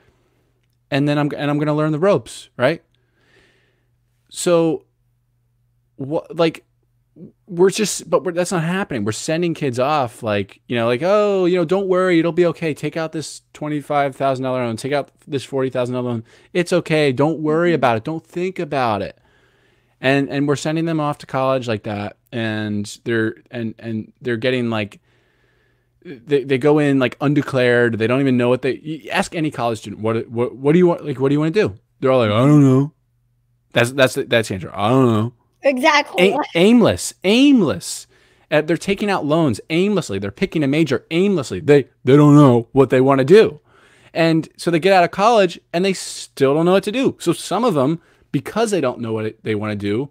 [0.90, 2.82] and then I'm and I'm going to learn the ropes, right?
[4.34, 4.86] So
[5.96, 6.64] what like
[7.46, 9.04] we're just but we're, that's not happening.
[9.04, 12.46] We're sending kids off like you know like oh you know don't worry it'll be
[12.46, 12.72] okay.
[12.72, 14.76] Take out this $25000 loan.
[14.78, 16.24] Take out this $40000 loan.
[16.54, 17.12] It's okay.
[17.12, 17.74] Don't worry mm-hmm.
[17.74, 18.04] about it.
[18.04, 19.18] Don't think about it.
[20.00, 24.38] And and we're sending them off to college like that and they're and and they're
[24.38, 24.98] getting like
[26.04, 27.98] they, they go in like undeclared.
[27.98, 30.86] They don't even know what they ask any college student what what what do you
[30.86, 31.74] want like what do you want to do?
[32.00, 32.92] They're all like i don't know
[33.72, 35.32] that's that's that's the answer i don't know
[35.62, 36.30] Exactly.
[36.32, 38.06] A- aimless, aimless.
[38.50, 40.18] Uh, they're taking out loans aimlessly.
[40.18, 41.60] They're picking a major aimlessly.
[41.60, 43.60] They they don't know what they want to do.
[44.12, 47.16] And so they get out of college and they still don't know what to do.
[47.18, 50.10] So some of them because they don't know what they want to do,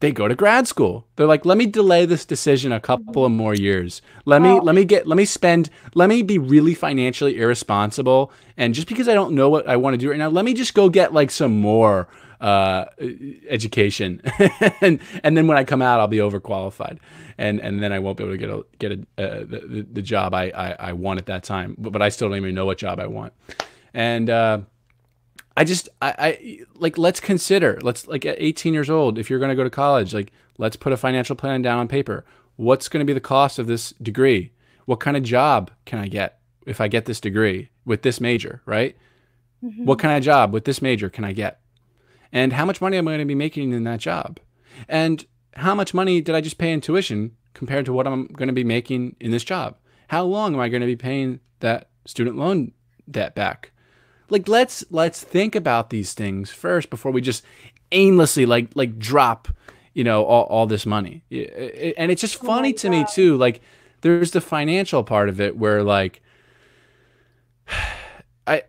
[0.00, 1.06] they go to grad school.
[1.14, 4.02] They're like, "Let me delay this decision a couple of more years.
[4.24, 8.74] Let me let me get let me spend let me be really financially irresponsible and
[8.74, 10.74] just because I don't know what I want to do right now, let me just
[10.74, 12.08] go get like some more
[12.40, 12.86] uh,
[13.48, 14.22] education,
[14.80, 16.98] and and then when I come out, I'll be overqualified,
[17.36, 20.02] and and then I won't be able to get a get a uh, the, the
[20.02, 21.76] job I, I, I want at that time.
[21.78, 23.32] But, but I still don't even know what job I want,
[23.92, 24.60] and uh,
[25.56, 29.38] I just I, I like let's consider let's like at 18 years old if you're
[29.38, 32.24] going to go to college like let's put a financial plan down on paper.
[32.56, 34.52] What's going to be the cost of this degree?
[34.86, 38.62] What kind of job can I get if I get this degree with this major,
[38.66, 38.96] right?
[39.64, 39.84] Mm-hmm.
[39.84, 41.60] What kind of job with this major can I get?
[42.32, 44.38] And how much money am I going to be making in that job?
[44.88, 48.48] And how much money did I just pay in tuition compared to what I'm going
[48.48, 49.76] to be making in this job?
[50.08, 52.72] How long am I going to be paying that student loan
[53.10, 53.72] debt back?
[54.28, 57.44] Like let's let's think about these things first before we just
[57.90, 59.48] aimlessly like like drop,
[59.92, 61.24] you know, all, all this money.
[61.30, 62.90] And it's just oh funny oh to God.
[62.90, 63.36] me too.
[63.36, 63.60] Like
[64.02, 66.22] there's the financial part of it where like
[68.46, 68.62] I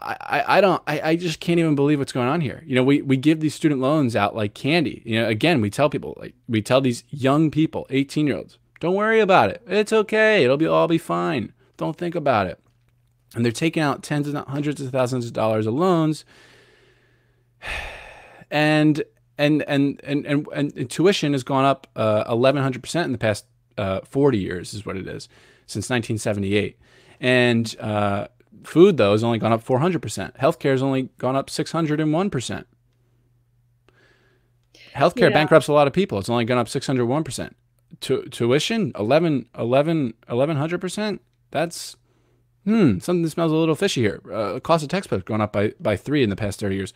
[0.00, 2.62] I, I don't I, I just can't even believe what's going on here.
[2.66, 5.02] You know, we, we give these student loans out like candy.
[5.04, 8.58] You know, again, we tell people like we tell these young people, 18 year olds,
[8.80, 9.62] don't worry about it.
[9.66, 10.44] It's okay.
[10.44, 11.52] It'll be all be fine.
[11.76, 12.60] Don't think about it.
[13.34, 16.24] And they're taking out tens and hundreds of thousands of dollars of loans.
[18.50, 19.02] And
[19.36, 23.44] and and and and, and tuition has gone up uh, 1100 percent in the past
[23.76, 25.28] uh, 40 years, is what it is,
[25.66, 26.78] since 1978.
[27.20, 28.28] And uh,
[28.64, 30.36] Food, though, has only gone up 400%.
[30.38, 32.64] Healthcare has only gone up 601%.
[34.94, 35.28] Healthcare yeah.
[35.30, 36.18] bankrupts a lot of people.
[36.18, 37.52] It's only gone up 601%.
[38.00, 41.18] Tu- tuition, 11, 11, 1100%.
[41.50, 41.96] That's,
[42.64, 44.20] hmm, something that smells a little fishy here.
[44.32, 46.94] Uh, cost of textbooks gone up by, by three in the past 30 years.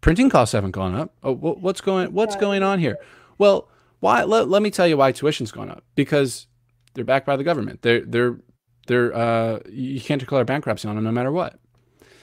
[0.00, 1.14] Printing costs haven't gone up.
[1.22, 2.98] Oh, what's going, what's going on here?
[3.38, 3.68] Well,
[4.00, 4.24] why?
[4.24, 5.84] Let, let me tell you why tuition's gone up.
[5.94, 6.48] Because
[6.94, 7.82] they're backed by the government.
[7.82, 8.38] They're, they're
[8.86, 11.58] they're uh, you can't declare bankruptcy on them no matter what.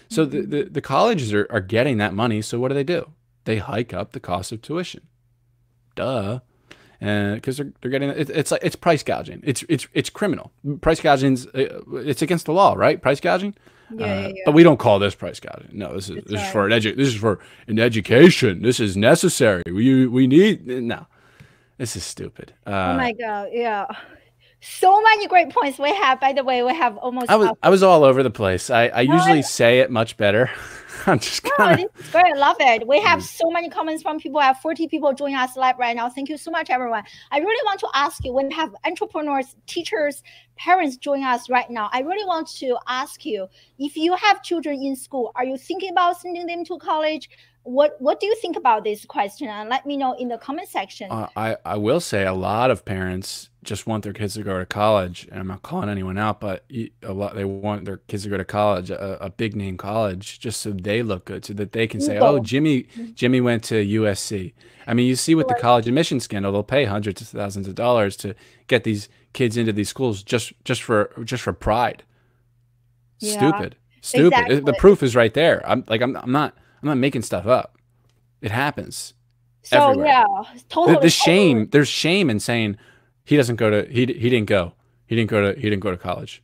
[0.10, 2.42] So the, the, the colleges are, are getting that money.
[2.42, 3.12] So what do they do?
[3.46, 5.08] They hike up the cost of tuition.
[5.96, 6.40] Duh.
[7.00, 9.42] And because they're, they're getting it, it's like it's price gouging.
[9.46, 10.52] It's it's it's criminal.
[10.82, 13.02] Price gouging's uh, it's against the law, right?
[13.02, 13.56] Price gouging.
[13.96, 15.70] Yeah, uh, yeah, yeah, But we don't call this price gouging.
[15.72, 16.46] No, this is it's this right.
[16.46, 18.64] is for an edu- This is for an education.
[18.64, 19.64] This is necessary.
[19.66, 21.08] We we need no.
[21.78, 22.54] This is stupid.
[22.68, 23.48] Uh, oh my god!
[23.54, 23.86] Yeah
[24.62, 26.20] so many great points we have.
[26.20, 27.30] By the way, we have almost.
[27.30, 28.70] I was I was all over the place.
[28.70, 30.50] I, I usually say it much better.
[31.06, 31.94] I'm just kind of.
[31.96, 32.26] this great.
[32.26, 32.86] I love it.
[32.88, 33.24] We have mm.
[33.24, 34.40] so many comments from people.
[34.40, 36.10] I have 40 people joining us live right now.
[36.10, 37.04] Thank you so much, everyone.
[37.32, 40.24] I really want to ask you when we have entrepreneurs, teachers,
[40.58, 41.90] parents joining us right now.
[41.94, 45.92] I really want to ask you if you have children in school, are you thinking
[45.92, 47.30] about sending them to college?
[47.64, 49.48] What what do you think about this question?
[49.48, 51.12] And let me know in the comment section.
[51.12, 54.58] Uh, i i will say a lot of parents just want their kids to go
[54.58, 56.64] to college and i'm not calling anyone out but
[57.04, 60.40] a lot they want their kids to go to college a, a big name college
[60.40, 63.14] just so they look good so that they can say oh jimmy mm-hmm.
[63.16, 64.54] jimmy went to usc
[64.88, 67.76] i mean you see with the college admission scandal they'll pay hundreds of thousands of
[67.76, 68.34] dollars to
[68.68, 72.04] get these kids into these schools just just for just for pride.
[73.20, 73.38] Yeah.
[73.38, 73.76] stupid.
[74.02, 74.34] Stupid.
[74.34, 74.60] Exactly.
[74.62, 75.62] the proof is right there.
[75.70, 77.78] I'm like i'm, I'm not I'm not making stuff up.
[78.42, 79.14] It happens.
[79.64, 80.08] So everywhere.
[80.08, 80.26] yeah,
[80.70, 80.96] totally.
[80.96, 81.70] The, the shame, totally.
[81.72, 82.78] there's shame in saying
[83.26, 84.74] he doesn't go to he he didn't go.
[85.06, 86.42] He didn't go to he didn't go to college.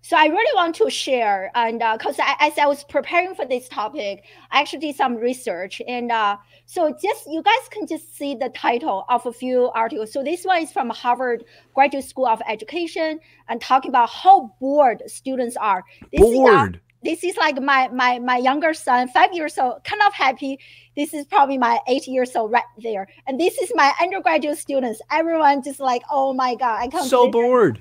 [0.00, 3.68] So I really want to share, and because uh, as I was preparing for this
[3.68, 6.36] topic, I actually did some research, and uh,
[6.66, 10.12] so just you guys can just see the title of a few articles.
[10.12, 15.02] So this one is from Harvard Graduate School of Education, and talking about how bored
[15.06, 15.84] students are.
[16.12, 16.80] This bored.
[17.02, 20.58] Is, this is like my my my younger son, five years old, kind of happy.
[20.96, 25.00] This is probably my eight years old right there, and this is my undergraduate students.
[25.10, 27.08] Everyone just like, oh my god, I can't.
[27.08, 27.80] So bored.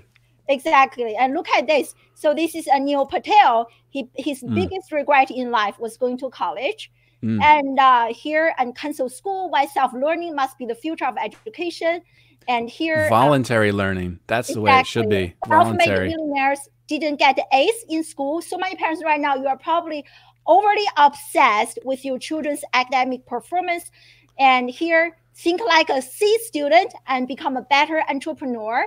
[0.50, 1.96] Exactly, and look at this.
[2.14, 3.68] So this is Anil Patel.
[3.90, 4.54] He his mm.
[4.54, 6.92] biggest regret in life was going to college.
[7.24, 7.42] Mm.
[7.42, 12.02] And uh, here and cancel school, why self learning must be the future of education.
[12.48, 14.20] And here, uh, voluntary uh, learning.
[14.28, 14.62] That's exactly.
[14.62, 15.36] the way it should be.
[15.48, 16.10] Voluntary.
[16.10, 18.42] Millionaires didn't get A's in school.
[18.42, 20.06] So many parents right now, you are probably
[20.46, 23.92] overly obsessed with your children's academic performance.
[24.40, 28.86] And here, think like a C student and become a better entrepreneur.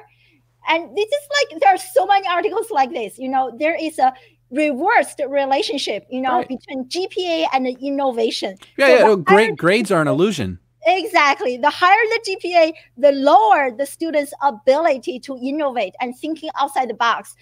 [0.68, 3.18] And this is like there are so many articles like this.
[3.18, 4.12] You know, there is a
[4.50, 6.48] reversed relationship, you know, right.
[6.48, 8.56] between GPA and innovation.
[8.76, 9.16] Yeah, so yeah.
[9.16, 10.58] Great grades are an illusion.
[10.86, 11.56] Exactly.
[11.56, 16.94] The higher the GPA, the lower the student's ability to innovate and thinking outside the
[16.94, 17.36] box.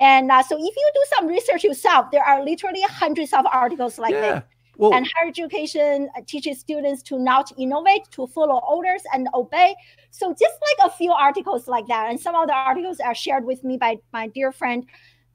[0.00, 3.98] And uh, so if you do some research yourself, there are literally hundreds of articles
[3.98, 4.20] like yeah.
[4.20, 4.42] this.
[4.78, 9.76] Well, and higher education uh, teaches students to not innovate, to follow orders and obey.
[10.10, 13.44] So just like a few articles like that, and some of the articles are shared
[13.44, 14.86] with me by my dear friend,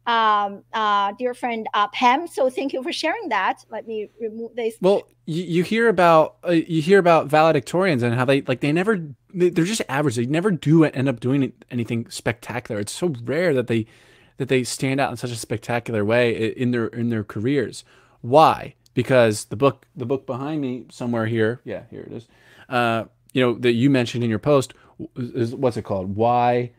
[0.08, 2.26] um, uh, dear friend uh, Pam.
[2.26, 3.64] So thank you for sharing that.
[3.70, 4.78] Let me remove this.
[4.82, 8.72] Well, you, you hear about uh, you hear about valedictorians and how they like they
[8.72, 9.00] never
[9.32, 10.16] they're just average.
[10.16, 12.82] They never do end up doing anything spectacular.
[12.82, 13.86] It's so rare that they
[14.38, 17.84] that they stand out in such a spectacular way in their in their careers.
[18.22, 18.76] Why?
[18.94, 22.28] Because the book, the book behind me, somewhere here, yeah, here it is.
[22.70, 24.74] Uh, you know that you mentioned in your post
[25.16, 26.16] is what's it called?
[26.16, 26.72] Why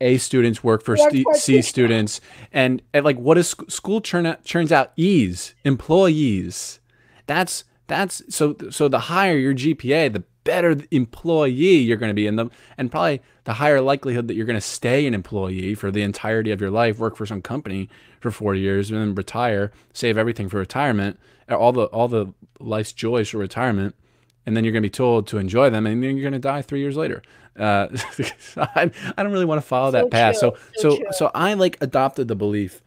[0.00, 2.20] A students work for C students,
[2.52, 6.80] and, and like what is school churn out, churns out E's employees.
[7.26, 12.26] That's that's so so the higher your GPA, the better employee you're going to be,
[12.26, 15.90] in them and probably the higher likelihood that you're going to stay an employee for
[15.90, 17.88] the entirety of your life, work for some company
[18.20, 22.92] for four years, and then retire, save everything for retirement, all the all the life's
[22.92, 23.94] joys for retirement,
[24.46, 26.38] and then you're going to be told to enjoy them, and then you're going to
[26.38, 27.22] die three years later.
[27.58, 27.88] Uh,
[28.56, 30.36] I, I don't really want to follow so that path.
[30.36, 32.80] So so so, so I like adopted the belief.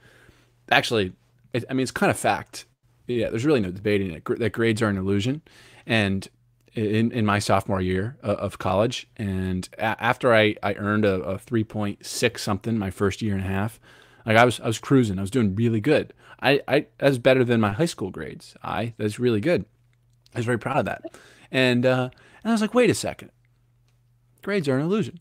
[0.72, 1.13] Actually,
[1.52, 2.66] it, I mean it's kind of fact.
[3.08, 4.24] Yeah, there's really no debating it.
[4.26, 5.42] That grades are an illusion,
[5.86, 6.28] and
[6.75, 9.07] in, in my sophomore year of college.
[9.17, 13.79] And after I, I earned a, a 3.6 something my first year and a half,
[14.25, 15.17] like I was, I was cruising.
[15.19, 16.13] I was doing really good.
[16.41, 18.55] I, I, was better than my high school grades.
[18.63, 19.65] I, that's really good.
[20.33, 21.03] I was very proud of that.
[21.51, 22.09] And, uh,
[22.43, 23.31] and I was like, wait a second.
[24.41, 25.19] Grades are an illusion.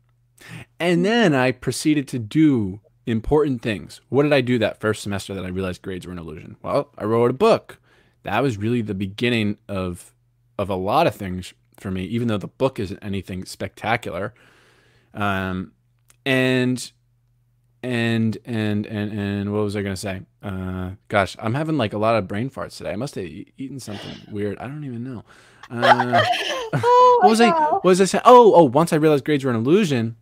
[0.81, 4.01] And then I proceeded to do important things.
[4.09, 6.57] What did I do that first semester that I realized grades were an illusion?
[6.63, 7.79] Well, I wrote a book.
[8.25, 10.13] That was really the beginning of
[10.59, 14.35] of a lot of things for me, even though the book isn't anything spectacular.
[15.15, 15.73] Um,
[16.25, 16.93] and
[17.83, 20.23] and and and and what was I gonna say?
[20.43, 22.93] Uh, gosh, I'm having like a lot of brain farts today.
[22.93, 24.59] I must have eaten something weird.
[24.59, 25.25] I don't even know.
[25.71, 26.25] Uh,
[26.75, 27.51] oh what was I?
[27.51, 28.23] What was I saying?
[28.25, 28.65] Oh, oh!
[28.65, 30.17] Once I realized grades were an illusion,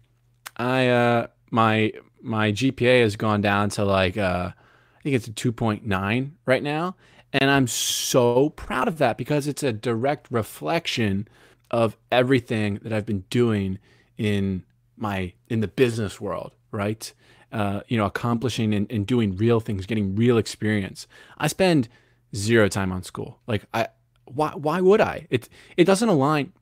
[0.56, 4.52] I uh, my my GPA has gone down to like uh,
[5.00, 6.96] I think it's a 2.9 right now,
[7.32, 11.28] and I'm so proud of that because it's a direct reflection
[11.70, 13.78] of everything that I've been doing
[14.18, 14.64] in
[14.96, 17.12] my in the business world, right?
[17.52, 21.06] Uh, you know, accomplishing and, and doing real things, getting real experience.
[21.38, 21.88] I spend
[22.34, 23.38] zero time on school.
[23.46, 23.88] Like I
[24.24, 25.26] why why would I?
[25.30, 26.52] It it doesn't align.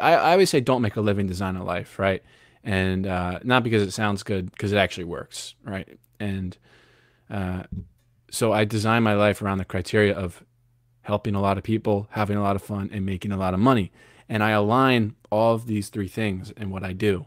[0.00, 2.22] I, I always say don't make a living design a life, right?
[2.64, 5.88] And uh, not because it sounds good, because it actually works, right?
[6.18, 6.56] And
[7.30, 7.62] uh,
[8.30, 10.44] so I design my life around the criteria of
[11.02, 13.60] helping a lot of people, having a lot of fun, and making a lot of
[13.60, 13.92] money.
[14.28, 17.26] And I align all of these three things in what I do.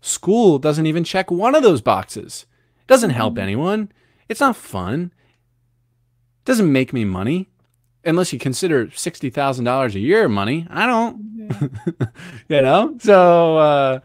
[0.00, 2.46] School doesn't even check one of those boxes.
[2.80, 3.42] It doesn't help mm-hmm.
[3.42, 3.92] anyone.
[4.28, 5.12] It's not fun.
[6.40, 7.48] It doesn't make me money
[8.04, 10.66] unless you consider $60,000 a year money.
[10.68, 12.04] I don't, mm-hmm.
[12.48, 12.96] you know?
[12.98, 14.00] So, uh,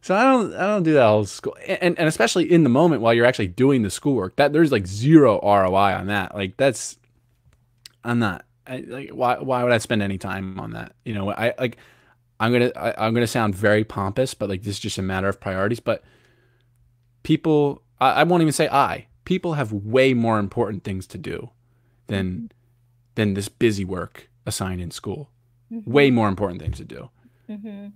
[0.00, 3.02] so I don't I don't do that whole school and, and especially in the moment
[3.02, 6.98] while you're actually doing the schoolwork that there's like zero ROI on that like that's
[8.04, 11.30] I'm not I, like why why would I spend any time on that you know
[11.30, 11.76] I like
[12.38, 15.28] I'm gonna I, I'm gonna sound very pompous but like this is just a matter
[15.28, 16.02] of priorities but
[17.22, 21.50] people I, I won't even say I people have way more important things to do
[22.06, 22.46] than mm-hmm.
[23.14, 25.30] than this busy work assigned in school
[25.72, 25.90] mm-hmm.
[25.90, 27.10] way more important things to do.
[27.48, 27.88] Mm-hmm.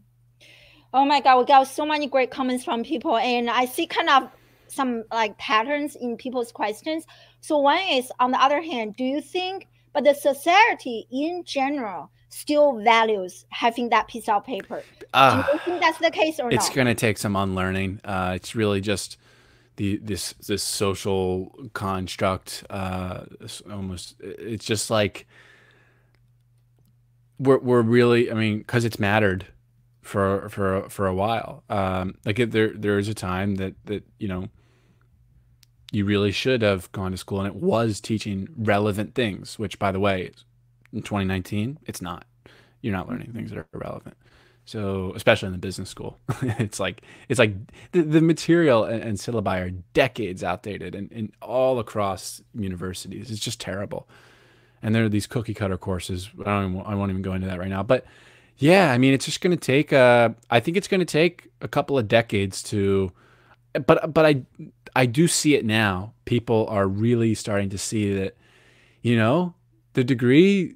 [0.94, 4.08] Oh my God, we got so many great comments from people, and I see kind
[4.08, 4.30] of
[4.68, 7.04] some like patterns in people's questions.
[7.40, 12.12] So one is, on the other hand, do you think, but the society in general
[12.28, 14.84] still values having that piece of paper?
[15.12, 15.62] Uh, do you ah.
[15.64, 18.00] think that's the case or it's going to take some unlearning.
[18.04, 19.18] Uh, it's really just
[19.74, 22.62] the this this social construct.
[22.70, 23.24] Uh,
[23.68, 25.26] almost, it's just like
[27.40, 28.30] we're we're really.
[28.30, 29.48] I mean, because it's mattered
[30.04, 31.64] for for for a while.
[31.68, 34.48] Um, like there there is a time that that you know
[35.90, 39.58] you really should have gone to school and it was teaching relevant things.
[39.58, 40.30] Which, by the way,
[40.92, 42.26] in 2019, it's not.
[42.82, 44.16] You're not learning things that are relevant.
[44.66, 47.54] So, especially in the business school, it's like it's like
[47.92, 53.30] the, the material and, and syllabi are decades outdated and, and all across universities.
[53.30, 54.08] It's just terrible.
[54.82, 56.28] And there are these cookie cutter courses.
[56.40, 56.74] I don't.
[56.74, 57.82] Even, I won't even go into that right now.
[57.82, 58.04] But
[58.56, 59.92] yeah, I mean, it's just going to take.
[59.92, 63.12] Uh, I think it's going to take a couple of decades to,
[63.86, 64.42] but but I
[64.94, 66.12] I do see it now.
[66.24, 68.36] People are really starting to see that,
[69.02, 69.54] you know,
[69.94, 70.74] the degree,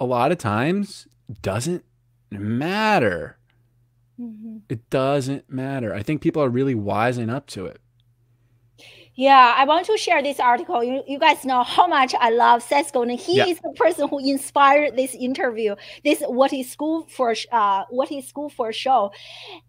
[0.00, 1.06] a lot of times
[1.42, 1.84] doesn't
[2.30, 3.38] matter.
[4.20, 4.58] Mm-hmm.
[4.68, 5.94] It doesn't matter.
[5.94, 7.80] I think people are really wising up to it.
[9.18, 10.84] Yeah, I want to share this article.
[10.84, 13.18] You, you guys know how much I love Seth Godin.
[13.18, 13.46] He yeah.
[13.46, 15.74] is the person who inspired this interview.
[16.04, 19.10] This what is school for uh what is school for show.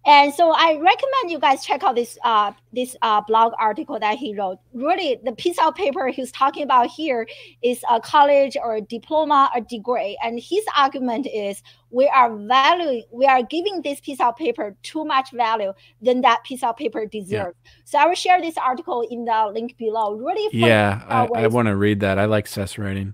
[0.06, 4.20] And so I recommend you guys check out this uh this uh blog article that
[4.20, 4.60] he wrote.
[4.72, 7.28] Really the piece of paper he's talking about here
[7.64, 10.16] is a college or a diploma a degree.
[10.24, 15.06] And his argument is we are valuing, we are giving this piece of paper too
[15.06, 17.56] much value than that piece of paper deserves.
[17.64, 17.72] Yeah.
[17.86, 20.14] So I will share this article in the link below.
[20.14, 22.20] Really, yeah, I, I want to read that.
[22.20, 23.14] I like Seth's writing.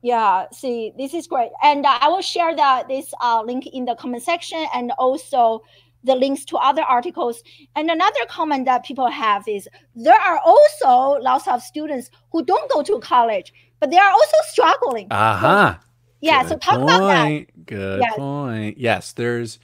[0.00, 1.50] Yeah, see, this is great.
[1.62, 5.62] And uh, I will share that this uh, link in the comment section and also
[6.04, 7.42] the links to other articles.
[7.74, 12.70] And another comment that people have is there are also lots of students who don't
[12.70, 15.08] go to college, but they are also struggling.
[15.10, 15.74] Uh-huh.
[15.74, 15.87] So,
[16.20, 16.82] yeah, Good so talk point.
[16.82, 17.32] about that.
[17.66, 18.10] Good Yes.
[18.10, 18.78] point.
[18.78, 19.58] Yes, there's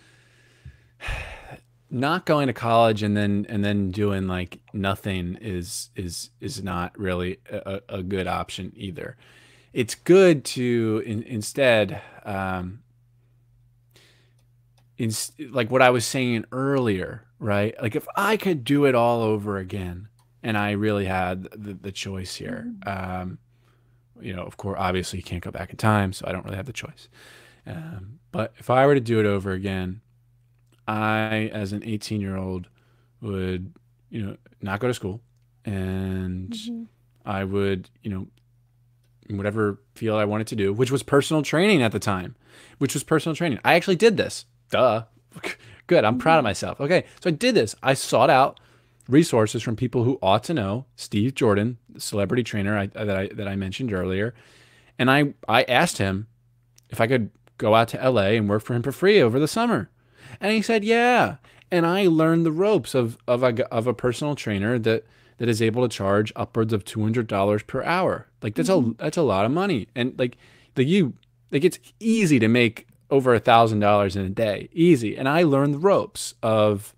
[1.91, 6.99] not going to college and then and then doing like nothing is is is not
[6.99, 9.17] really a, a good option either.
[9.73, 12.83] It's good to in, instead um
[14.99, 15.11] in,
[15.51, 17.75] like what I was saying earlier, right?
[17.83, 20.09] Like if I could do it all over again
[20.43, 22.73] and I really had the, the choice here.
[22.87, 23.39] Um
[24.25, 26.57] you know, of course, obviously you can't go back in time, so I don't really
[26.57, 27.09] have the choice.
[27.67, 30.01] Um, but if I were to do it over again,
[30.87, 32.69] I, as an 18 year old,
[33.21, 33.73] would,
[34.11, 35.21] you know, not go to school
[35.65, 36.87] and Mhm.
[37.25, 38.27] I would, you know,
[39.31, 42.37] whatever field I wanted to do, which was personal training at the time,
[42.79, 43.61] which was personal training.
[43.65, 44.45] I actually did this.
[44.71, 45.05] Duh.
[45.87, 46.05] Good.
[46.05, 46.81] I'm proud of myself.
[46.81, 47.05] Okay.
[47.23, 47.75] So I did this.
[47.83, 48.61] I sought out
[49.09, 50.87] resources from people who ought to know.
[50.97, 54.35] Steve Jordan, the celebrity trainer I, that I that I mentioned earlier,
[54.99, 56.27] and I I asked him
[56.91, 59.49] if I could go out to LA and work for him for free over the
[59.49, 59.91] summer,
[60.41, 61.37] and he said yeah.
[61.71, 65.05] And I learned the ropes of of a of a personal trainer that
[65.39, 68.29] that is able to charge upwards of two hundred dollars per hour.
[68.43, 68.93] Like that's a mm-hmm.
[68.99, 70.37] that's a lot of money, and like
[70.77, 71.15] like you
[71.51, 75.17] like it's easy to make over a thousand dollars in a day, easy.
[75.17, 76.95] And I learned the ropes of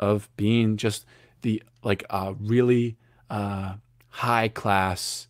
[0.00, 1.04] of being just
[1.42, 2.96] the like a really
[3.30, 3.74] uh,
[4.08, 5.28] high class,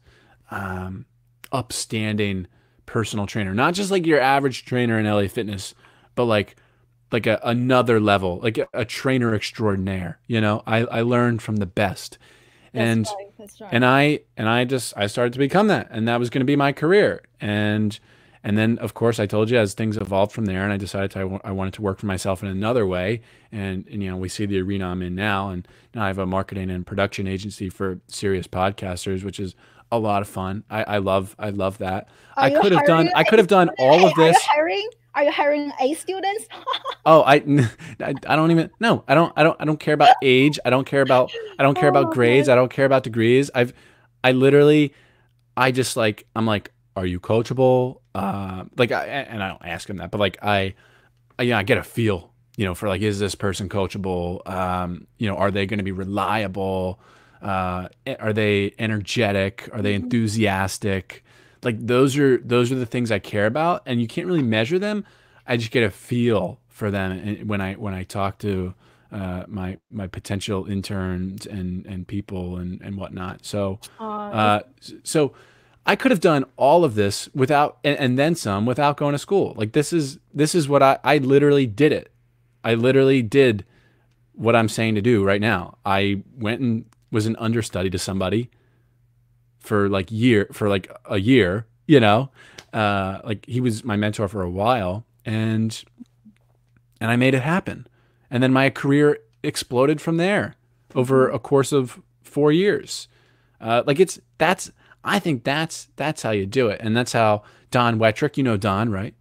[0.50, 1.06] um,
[1.52, 2.46] upstanding
[2.86, 5.74] personal trainer, not just like your average trainer in LA Fitness,
[6.14, 6.56] but like
[7.12, 10.18] like a, another level, like a, a trainer extraordinaire.
[10.26, 12.18] You know, I I learned from the best,
[12.72, 13.26] and right.
[13.38, 13.70] That's right.
[13.72, 16.46] and I and I just I started to become that, and that was going to
[16.46, 17.22] be my career.
[17.40, 17.98] And
[18.44, 21.10] and then of course I told you as things evolved from there, and I decided
[21.12, 23.22] to, I, wanted to work for myself in another way.
[23.50, 26.18] And, and you know we see the arena I'm in now, and now I have
[26.18, 29.54] a marketing and production agency for serious podcasters, which is
[29.90, 30.64] a lot of fun.
[30.70, 32.08] I, I love I love that.
[32.36, 34.36] Are I could have done I could have done all of this.
[34.36, 34.88] Are you hiring?
[35.14, 36.46] Are you hiring A students?
[37.06, 37.34] Oh, I,
[38.00, 39.04] I, I don't even no.
[39.06, 40.58] I don't I don't I don't care about age.
[40.64, 42.48] I don't care about I don't care Oh, about grades.
[42.48, 43.50] I don't care about degrees.
[43.54, 43.74] I've
[44.22, 44.94] I literally
[45.54, 48.00] I just like I'm like, are you coachable?
[48.14, 50.74] Uh, like I and I don't ask him that, but like I,
[51.38, 54.48] I yeah, I get a feel, you know, for like is this person coachable?
[54.48, 57.00] Um, you know, are they going to be reliable?
[57.42, 57.88] Uh,
[58.20, 59.68] are they energetic?
[59.72, 61.24] Are they enthusiastic?
[61.62, 64.78] Like those are those are the things I care about, and you can't really measure
[64.78, 65.04] them.
[65.46, 68.74] I just get a feel for them when I when I talk to
[69.12, 73.44] uh, my my potential interns and and people and and whatnot.
[73.44, 73.78] So
[74.32, 74.60] uh,
[75.02, 75.34] so
[75.86, 79.18] I could have done all of this without and, and then some without going to
[79.18, 79.54] school.
[79.56, 82.10] Like this is this is what I I literally did it.
[82.62, 83.64] I literally did
[84.32, 85.76] what I'm saying to do right now.
[85.84, 88.50] I went and was an understudy to somebody
[89.58, 92.30] for like year for like a year, you know.
[92.72, 95.84] Uh like he was my mentor for a while and
[97.00, 97.86] and I made it happen.
[98.30, 100.56] And then my career exploded from there
[100.94, 103.08] over a course of 4 years.
[103.60, 104.72] Uh, like it's that's
[105.04, 108.36] I think that's that's how you do it, and that's how Don Wettrick.
[108.36, 109.14] You know Don, right?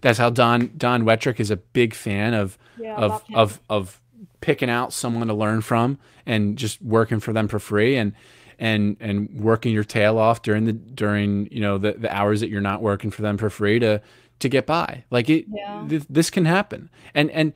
[0.00, 4.00] That's how Don Don Wettrick is a big fan of Yeah, of of of
[4.40, 8.12] picking out someone to learn from and just working for them for free and
[8.58, 12.48] and and working your tail off during the during you know the, the hours that
[12.50, 14.00] you're not working for them for free to
[14.40, 15.04] to get by.
[15.10, 15.84] Like it, Yeah.
[15.88, 17.52] th- this can happen, and and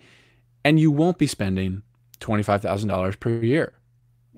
[0.65, 1.83] and you won't be spending
[2.21, 3.73] twenty five thousand dollars per year.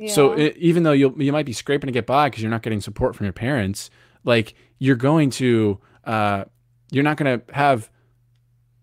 [0.09, 0.47] So Yeah.
[0.47, 2.81] i even though you you might be scraping to get by because you're not getting
[2.81, 3.91] support from your parents,
[4.25, 6.45] like you're going to uh,
[6.91, 7.91] you're not going to have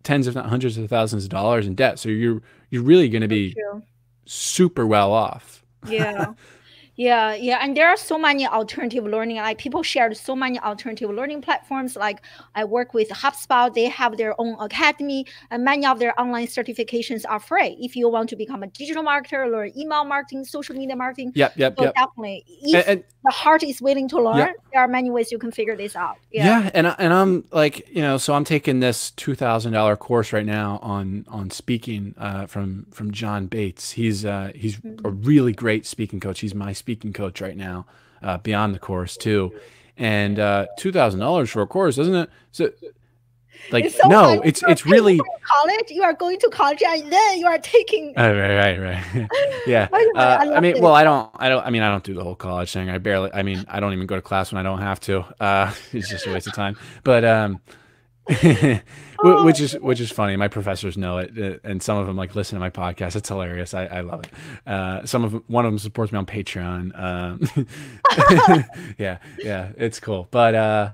[0.03, 1.99] tens if not hundreds of thousands of dollars in debt.
[1.99, 3.53] So you're you're really going to be
[4.25, 5.63] super well off.
[5.87, 6.33] yeah
[7.01, 11.09] yeah yeah and there are so many alternative learning like people shared so many alternative
[11.09, 12.19] learning platforms like
[12.53, 17.23] i work with hubspot they have their own academy and many of their online certifications
[17.27, 20.95] are free if you want to become a digital marketer learn email marketing social media
[20.95, 21.95] marketing Yep, yep, so yep.
[21.95, 24.53] definitely if and the heart is willing to learn Yeah.
[24.71, 26.45] there are many ways you can figure this out yeah.
[26.45, 29.95] yeah, and I, and I'm like you know so I'm taking this two thousand dollar
[29.95, 33.91] course right now on on speaking uh, from from John Bates.
[33.91, 36.39] He's uh, he's a really great speaking coach.
[36.41, 37.85] He's my speaking coach right now
[38.21, 39.53] uh, beyond the course too.
[39.95, 42.29] And uh, two thousand dollars for a course, isn't it?
[42.51, 42.69] So
[43.71, 45.17] Like it's so no, it's it's really
[45.47, 45.89] college.
[45.89, 48.13] You are going to college and then you are taking.
[48.17, 49.29] Uh, right, right, right.
[49.67, 49.87] yeah.
[49.93, 50.81] I, uh, I, mean, it.
[50.81, 51.65] well, I don't, I don't.
[51.65, 52.89] I mean, I don't do the whole college thing.
[52.89, 53.31] I barely.
[53.33, 55.23] I mean, I don't even go to class when I don't have to.
[55.39, 56.75] Uh, it's just a waste of time.
[57.03, 57.61] But um.
[58.27, 60.35] Which is which is funny.
[60.35, 63.15] My professors know it, uh, and some of them like listen to my podcast.
[63.15, 63.73] It's hilarious.
[63.73, 64.31] I, I love it.
[64.69, 66.97] Uh, some of them, one of them supports me on Patreon.
[66.99, 67.41] Um,
[68.97, 70.27] yeah, yeah, it's cool.
[70.31, 70.91] But uh,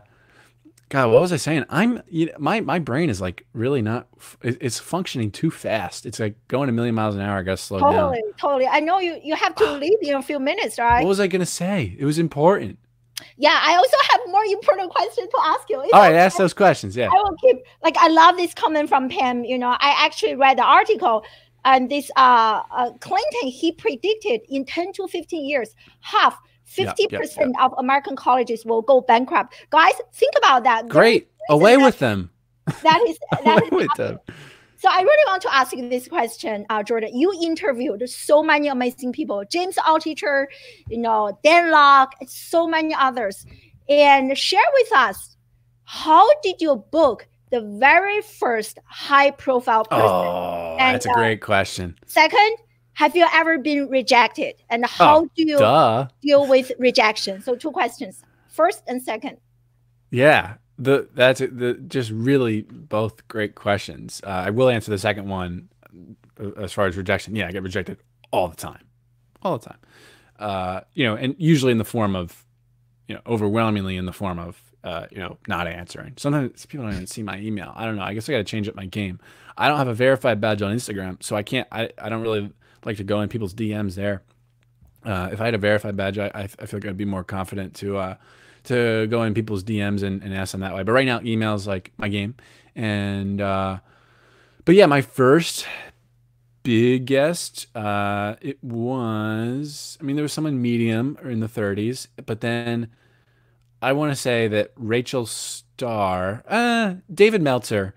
[0.89, 1.65] God, what was I saying?
[1.69, 4.07] I'm you know, my my brain is like really not.
[4.41, 6.05] It's functioning too fast.
[6.05, 7.39] It's like going a million miles an hour.
[7.39, 8.11] I gotta slow totally, down.
[8.13, 8.67] Totally, totally.
[8.67, 9.19] I know you.
[9.21, 11.03] You have to leave in a few minutes, right?
[11.03, 11.95] What was I gonna say?
[11.99, 12.80] It was important.
[13.38, 15.82] Yeah, I also have more important questions to ask you.
[15.82, 16.20] It's All right, okay.
[16.20, 16.95] ask those questions.
[16.95, 17.57] Yeah, I will keep.
[17.84, 19.43] Like, I love this comment from Pam.
[19.43, 21.24] You know, I actually read the article,
[21.65, 26.38] and this uh, uh Clinton he predicted in ten to fifteen years half
[26.68, 29.55] 50% of American colleges will go bankrupt.
[29.70, 30.89] Guys, think about that.
[30.89, 31.30] Great.
[31.49, 32.30] Away with them.
[32.84, 34.20] That is that is with them.
[34.78, 37.17] So I really want to ask you this question, uh, Jordan.
[37.17, 40.45] You interviewed so many amazing people, James Altucher,
[40.88, 43.45] you know, Dan Lok, so many others,
[43.89, 45.36] and share with us
[45.86, 50.05] how did you book the very first high-profile person?
[50.05, 51.97] Oh, and, that's a great uh, question.
[52.05, 52.57] Second,
[52.93, 54.55] have you ever been rejected?
[54.69, 56.07] And how oh, do you duh.
[56.21, 57.41] deal with rejection?
[57.41, 58.21] So two questions.
[58.49, 59.38] First and second.
[60.11, 60.55] Yeah.
[60.80, 64.21] The that's the just really both great questions.
[64.23, 65.69] Uh, I will answer the second one
[66.39, 67.36] uh, as far as rejection.
[67.36, 67.97] Yeah, I get rejected
[68.32, 68.86] all the time,
[69.41, 69.80] all the time.
[70.39, 72.45] Uh, you know, and usually in the form of,
[73.07, 76.13] you know, overwhelmingly in the form of, uh, you know, not answering.
[76.17, 77.73] Sometimes people don't even see my email.
[77.75, 78.03] I don't know.
[78.03, 79.19] I guess I got to change up my game.
[79.57, 81.67] I don't have a verified badge on Instagram, so I can't.
[81.71, 82.51] I I don't really
[82.86, 84.21] like to go in people's DMs there.
[85.03, 87.75] Uh, if I had a verified badge, I, I, feel like I'd be more confident
[87.75, 88.15] to uh,
[88.68, 90.84] to go in people's DMs and, and ask them that way.
[90.84, 92.36] But right now, emails like my game.
[92.76, 93.80] And uh,
[94.65, 95.65] but yeah, my first
[96.63, 99.97] big guest, uh, it was.
[99.99, 102.89] I mean, there was someone medium or in the 30s, but then
[103.82, 107.95] I want to say that Rachel Starr, uh, David Meltzer.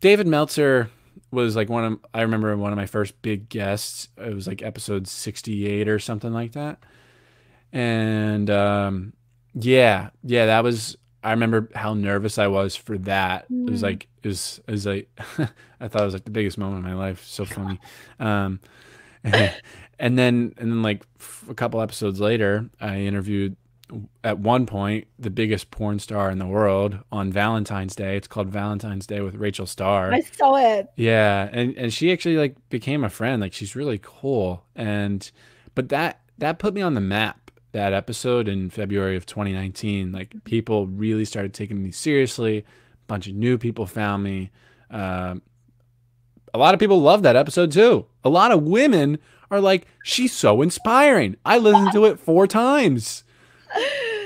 [0.00, 0.90] David Meltzer
[1.30, 4.08] was like one of I remember one of my first big guests.
[4.16, 6.82] It was like episode 68 or something like that.
[7.72, 9.12] And um
[9.54, 13.50] yeah, yeah, that was I remember how nervous I was for that.
[13.50, 13.68] Mm.
[13.68, 13.84] It was mm.
[13.84, 15.08] like it was it was like
[15.80, 17.24] I thought it was like the biggest moment of my life.
[17.26, 17.78] So funny.
[18.18, 18.60] Um
[19.24, 21.04] and then and then like
[21.48, 23.56] a couple episodes later, I interviewed
[24.22, 28.16] at one point the biggest porn star in the world on Valentine's Day.
[28.16, 30.12] It's called Valentine's Day with Rachel Starr.
[30.12, 30.90] I saw it.
[30.96, 33.42] Yeah, and and she actually like became a friend.
[33.42, 34.64] Like she's really cool.
[34.74, 35.30] And
[35.74, 37.39] but that that put me on the map.
[37.72, 42.58] That episode in February of 2019, like people really started taking me seriously.
[42.58, 42.64] A
[43.06, 44.50] bunch of new people found me.
[44.90, 45.36] Uh,
[46.52, 48.06] a lot of people love that episode too.
[48.24, 49.18] A lot of women
[49.50, 51.36] are like, she's so inspiring.
[51.44, 53.24] I listened to it four times.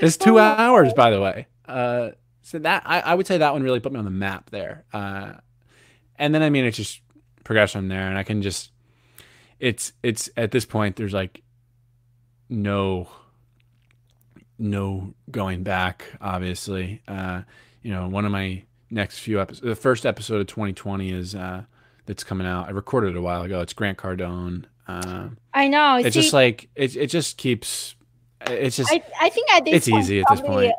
[0.01, 0.41] It's two oh.
[0.41, 1.47] hours, by the way.
[1.67, 4.49] Uh, so that I, I, would say that one really put me on the map
[4.49, 4.85] there.
[4.93, 5.33] Uh,
[6.17, 7.01] and then I mean it's just
[7.43, 8.71] progressed from there, and I can just
[9.59, 11.41] it's it's at this point there's like
[12.49, 13.07] no
[14.57, 16.05] no going back.
[16.21, 17.41] Obviously, uh,
[17.81, 21.63] you know one of my next few episodes, the first episode of 2020 is uh,
[22.05, 22.67] that's coming out.
[22.67, 23.61] I recorded it a while ago.
[23.61, 24.65] It's Grant Cardone.
[24.87, 25.97] Uh, I know.
[25.97, 26.95] It's See, just like it.
[26.95, 27.95] It just keeps
[28.47, 30.73] it's just I, I think at this it's point, easy at this point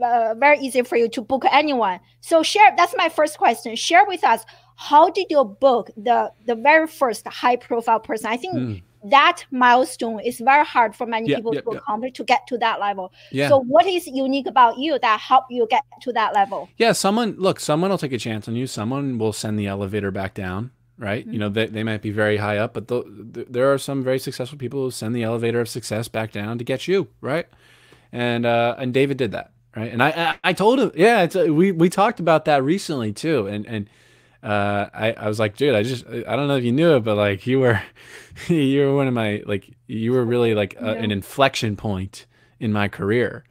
[0.00, 4.04] uh, very easy for you to book anyone so share that's my first question share
[4.06, 4.44] with us
[4.76, 8.82] how did you book the the very first high profile person i think mm.
[9.04, 12.58] That milestone is very hard for many yeah, people yeah, to accomplish to get to
[12.58, 13.48] that level yeah.
[13.48, 17.34] so what is unique about you that help you get to that level yeah someone
[17.38, 20.70] look someone will take a chance on you someone will send the elevator back down
[20.98, 21.22] right?
[21.22, 21.32] Mm-hmm.
[21.32, 24.02] You know, they, they might be very high up, but the, the, there are some
[24.02, 27.46] very successful people who send the elevator of success back down to get you, right?
[28.12, 29.92] And uh, and David did that, right?
[29.92, 33.12] And I I, I told him, yeah, it's a, we we talked about that recently
[33.12, 33.88] too, and and
[34.42, 37.00] uh, I I was like, dude, I just I don't know if you knew it,
[37.00, 37.80] but like you were
[38.48, 42.26] you were one of my like you were really like a, an inflection point
[42.60, 43.44] in my career.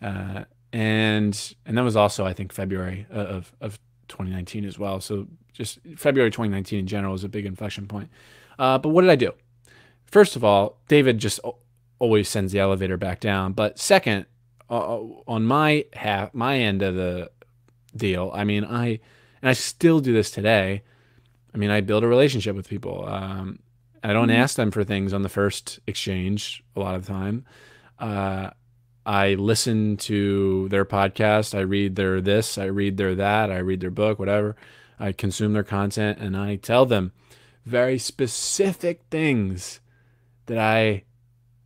[0.00, 3.78] Uh, and and that was also I think February of of
[4.08, 5.00] 2019 as well.
[5.00, 8.08] So just February 2019 in general is a big inflection point.
[8.58, 9.32] Uh, but what did I do?
[10.04, 11.38] First of all, David just
[11.98, 13.52] always sends the elevator back down.
[13.52, 14.26] But second,
[14.68, 17.30] uh, uh, on my half, my end of the
[17.94, 19.00] deal, I mean, I
[19.42, 20.82] and I still do this today.
[21.54, 23.06] I mean, I build a relationship with people.
[23.06, 23.60] Um,
[24.02, 24.40] I don't mm-hmm.
[24.40, 27.44] ask them for things on the first exchange a lot of the time.
[27.98, 28.50] Uh,
[29.04, 31.56] I listen to their podcast.
[31.56, 32.58] I read their this.
[32.58, 33.50] I read their that.
[33.50, 34.18] I read their book.
[34.18, 34.56] Whatever.
[34.98, 37.12] I consume their content, and I tell them
[37.64, 39.80] very specific things
[40.46, 41.04] that I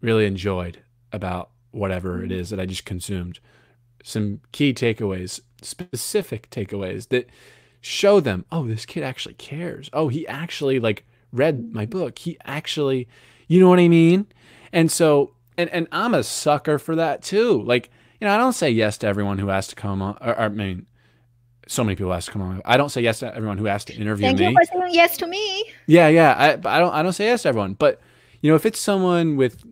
[0.00, 2.40] really enjoyed about whatever it mm-hmm.
[2.40, 3.40] is that I just consumed.
[4.04, 7.28] Some key takeaways, specific takeaways that
[7.84, 9.90] show them, oh, this kid actually cares.
[9.92, 12.18] Oh, he actually like read my book.
[12.18, 13.06] He actually,
[13.46, 14.26] you know what I mean?
[14.72, 17.62] And so, and and I'm a sucker for that too.
[17.62, 20.16] Like, you know, I don't say yes to everyone who has to come on.
[20.20, 20.86] Or, or I mean,
[21.68, 22.62] so many people ask to come on.
[22.64, 24.44] I don't say yes to everyone who has to interview Thank me.
[24.46, 25.64] Thank you for saying yes to me.
[25.86, 26.32] Yeah, yeah.
[26.32, 28.00] I, I don't I don't say yes to everyone, but
[28.40, 29.62] you know, if it's someone with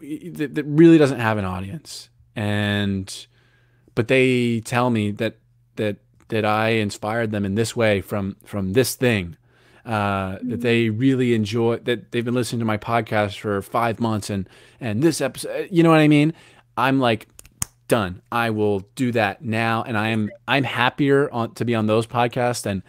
[0.00, 3.26] that, that really doesn't have an audience and
[3.94, 5.38] but they tell me that
[5.76, 5.96] that
[6.32, 9.36] that I inspired them in this way from from this thing
[9.84, 10.98] uh, that they mm-hmm.
[10.98, 14.48] really enjoy that they've been listening to my podcast for five months and
[14.80, 16.32] and this episode you know what I mean?
[16.74, 17.28] I'm like
[17.86, 18.22] done.
[18.32, 19.82] I will do that now.
[19.82, 22.82] And I am I'm happier on to be on those podcasts than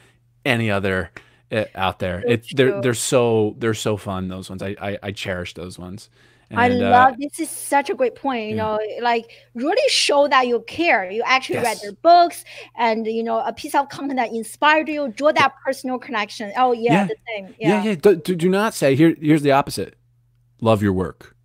[0.46, 1.12] any other
[1.52, 2.24] uh, out there.
[2.26, 4.64] It's they're they're so they're so fun those ones.
[4.64, 6.10] I I, I cherish those ones
[6.58, 8.50] and, I uh, love uh, this is such a great point.
[8.50, 8.64] You yeah.
[8.64, 11.10] know, like really show that you care.
[11.10, 11.66] You actually yes.
[11.66, 12.46] read their books
[12.78, 16.52] and you know a piece of content that inspired you, draw that personal connection.
[16.58, 17.08] Oh yeah, yeah.
[17.08, 17.56] the same.
[17.60, 17.90] Yeah, yeah.
[17.92, 17.96] yeah.
[17.96, 19.16] Do, do not say here.
[19.20, 19.96] Here's the opposite.
[20.62, 21.36] Love your work.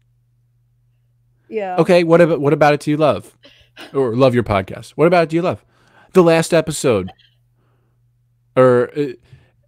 [1.48, 1.76] Yeah.
[1.78, 2.04] Okay.
[2.04, 2.80] What about what about it?
[2.80, 3.36] Do you love,
[3.92, 4.90] or love your podcast?
[4.90, 5.28] What about it?
[5.30, 5.64] Do you love?
[6.12, 7.10] The last episode,
[8.56, 8.90] or.
[8.96, 9.12] Uh,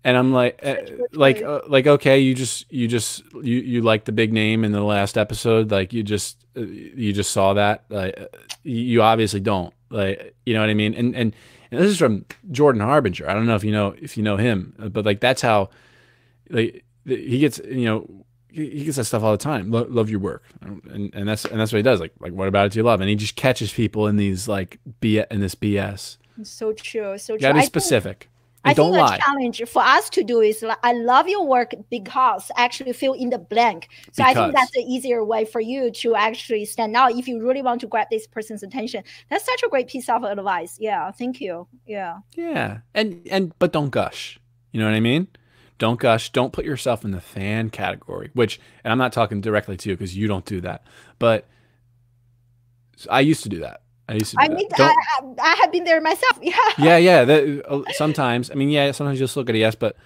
[0.04, 0.76] and I'm like, uh,
[1.12, 4.72] like, uh, like, okay, you just, you just, you, you like the big name in
[4.72, 8.26] the last episode, like you just, uh, you just saw that, like, uh,
[8.62, 10.94] you obviously don't, like, you know what I mean?
[10.94, 11.34] And, and,
[11.70, 13.28] and this is from Jordan Harbinger.
[13.28, 15.70] I don't know if you know, if you know him, uh, but like that's how,
[16.48, 19.70] like, he gets, you know, he gets that stuff all the time.
[19.70, 22.00] Lo love your work, and and that's and that's what he does.
[22.00, 23.00] Like, like what about it do you love?
[23.00, 26.16] And he just catches people in these like B in this BS.
[26.42, 27.16] So true.
[27.18, 27.40] So true.
[27.40, 28.28] Gotta be specific.
[28.64, 29.16] I don't think lie.
[29.16, 33.14] a challenge for us to do is like, I love your work because actually fill
[33.14, 33.88] in the blank.
[34.12, 34.36] So because.
[34.36, 37.62] I think that's the easier way for you to actually stand out if you really
[37.62, 39.02] want to grab this person's attention.
[39.30, 40.76] That's such a great piece of advice.
[40.78, 41.68] Yeah, thank you.
[41.86, 42.18] Yeah.
[42.34, 44.38] Yeah, and and but don't gush.
[44.72, 45.28] You know what I mean?
[45.78, 46.30] Don't gush.
[46.30, 48.30] Don't put yourself in the fan category.
[48.34, 50.84] Which, and I'm not talking directly to you because you don't do that,
[51.18, 51.48] but
[53.08, 53.80] I used to do that.
[54.10, 54.40] I used to.
[54.40, 54.94] I mean, I,
[55.38, 56.38] I, have been there myself.
[56.42, 56.56] Yeah.
[56.78, 57.24] Yeah, yeah.
[57.24, 58.90] That, uh, sometimes, I mean, yeah.
[58.90, 59.96] Sometimes you'll still get a yes, but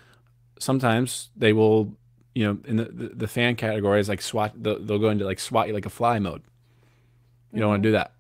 [0.59, 1.91] sometimes they will,
[2.35, 4.63] you know, in the the, the fan category is like SWAT.
[4.63, 6.43] They'll, they'll, go into like SWAT you like a fly mode.
[7.53, 8.13] You don't want to do that.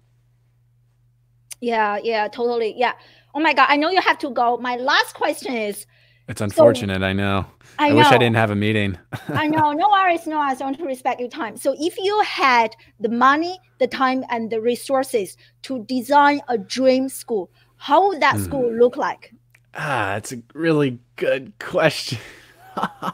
[1.61, 2.75] Yeah, yeah, totally.
[2.77, 2.93] Yeah.
[3.35, 4.57] Oh my God, I know you have to go.
[4.57, 5.87] My last question is
[6.29, 7.47] it's unfortunate, so, I know.
[7.79, 7.97] I, I know.
[7.97, 8.99] wish I didn't have a meeting.
[9.29, 9.73] I know.
[9.73, 10.61] No worries, no worries.
[10.61, 11.57] I want to respect your time.
[11.57, 17.09] So if you had the money, the time, and the resources to design a dream
[17.09, 18.45] school, how would that mm.
[18.45, 19.35] school look like?
[19.75, 22.19] Ah, that's a really good question.
[22.77, 23.13] uh,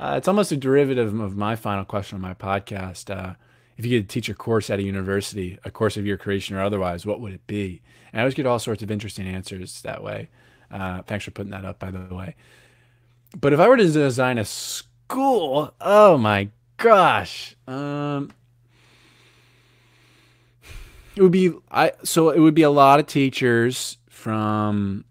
[0.00, 3.14] it's almost a derivative of my final question on my podcast.
[3.14, 3.34] Uh,
[3.76, 6.62] if you could teach a course at a university, a course of your creation or
[6.62, 7.82] otherwise, what would it be?
[8.12, 10.28] And I always get all sorts of interesting answers that way.
[10.72, 12.34] Uh, thanks for putting that up, by the way.
[13.38, 18.30] But if I were to design a school, oh my gosh, um,
[21.14, 21.92] it would be I.
[22.04, 25.04] So it would be a lot of teachers from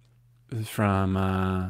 [0.64, 1.70] from uh,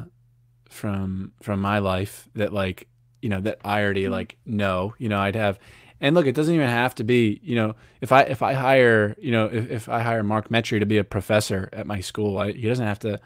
[0.69, 2.87] from from my life that like
[3.21, 4.13] you know that I already mm-hmm.
[4.13, 4.95] like know.
[4.97, 5.59] You know, I'd have.
[6.03, 9.15] And look, it doesn't even have to be, you know, if I if I hire,
[9.19, 12.39] you know, if, if I hire Mark Metry to be a professor at my school,
[12.39, 13.19] I, he doesn't have to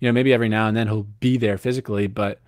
[0.00, 2.40] you know, maybe every now and then he'll be there physically, but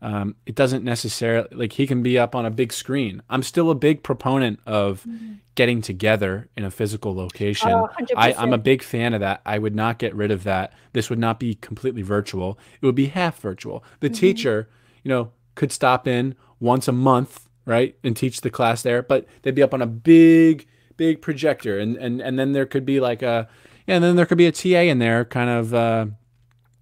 [0.00, 3.22] um, it doesn't necessarily like he can be up on a big screen.
[3.28, 5.34] I'm still a big proponent of mm-hmm.
[5.56, 7.70] getting together in a physical location.
[7.70, 9.40] Oh, I, I'm a big fan of that.
[9.44, 10.72] I would not get rid of that.
[10.92, 12.58] This would not be completely virtual.
[12.80, 13.82] It would be half virtual.
[13.98, 14.14] The mm-hmm.
[14.14, 14.68] teacher,
[15.02, 19.26] you know, could stop in once a month, right, and teach the class there, but
[19.42, 23.00] they'd be up on a big, big projector, and and and then there could be
[23.00, 23.48] like a,
[23.88, 25.74] yeah, and then there could be a TA in there, kind of.
[25.74, 26.06] Uh,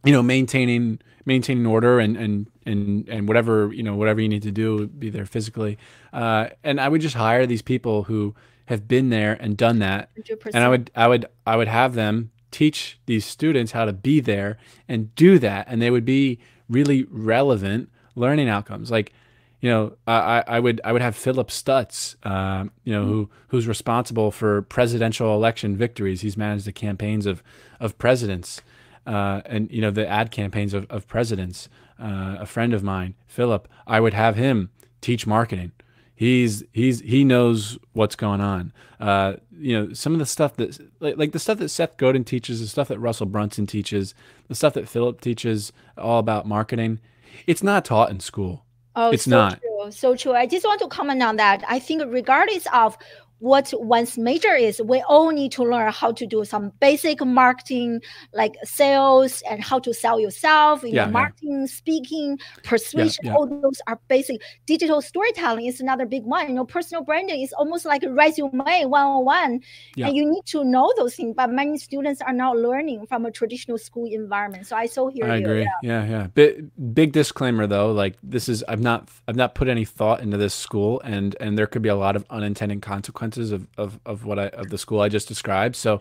[0.06, 4.42] you know, maintaining maintaining order and and and and whatever you know whatever you need
[4.42, 5.76] to do be there physically.
[6.12, 8.34] Uh, and I would just hire these people who
[8.66, 10.50] have been there and done that, 100%.
[10.54, 14.20] and I would I would I would have them teach these students how to be
[14.20, 16.38] there and do that, and they would be
[16.68, 18.90] really relevant learning outcomes.
[18.90, 19.12] Like,
[19.60, 23.10] you know, I, I would I would have Phillip Stutts, uh, you know, mm-hmm.
[23.10, 26.20] who who's responsible for presidential election victories.
[26.20, 27.42] He's managed the campaigns of
[27.80, 28.62] of presidents
[29.06, 31.68] uh, and you know the ad campaigns of, of presidents.
[31.98, 34.68] Uh, a friend of mine, Phillip, I would have him
[35.00, 35.72] teach marketing.
[36.16, 38.72] he's he's he knows what's going on.
[38.98, 42.24] Uh, you know, some of the stuff that like, like the stuff that Seth Godin
[42.24, 44.14] teaches, the stuff that Russell Brunson teaches,
[44.48, 46.98] the stuff that Phillip teaches, all about marketing.
[47.46, 48.64] It's not taught in school.
[48.96, 49.60] Oh, it's so not.
[49.60, 50.32] True, so true.
[50.32, 51.62] I just want to comment on that.
[51.68, 52.96] I think regardless of
[53.38, 58.00] what one's major is we all need to learn how to do some basic marketing
[58.32, 61.66] like sales and how to sell yourself you yeah, know marketing yeah.
[61.66, 64.40] speaking persuasion yeah, all those are basic.
[64.66, 66.48] Digital storytelling is another big one.
[66.48, 69.60] You know personal branding is almost like a resume 101
[69.98, 73.30] and you need to know those things but many students are not learning from a
[73.30, 74.66] traditional school environment.
[74.66, 75.44] So i so hear I you.
[75.44, 75.68] agree.
[75.82, 76.04] Yeah.
[76.06, 80.20] Yeah big, big disclaimer though like this is i've not i've not put any thought
[80.20, 83.68] into this school and and there could be a lot of unintended consequences consequences of,
[83.76, 85.76] of, of what I of the school I just described.
[85.76, 86.00] So,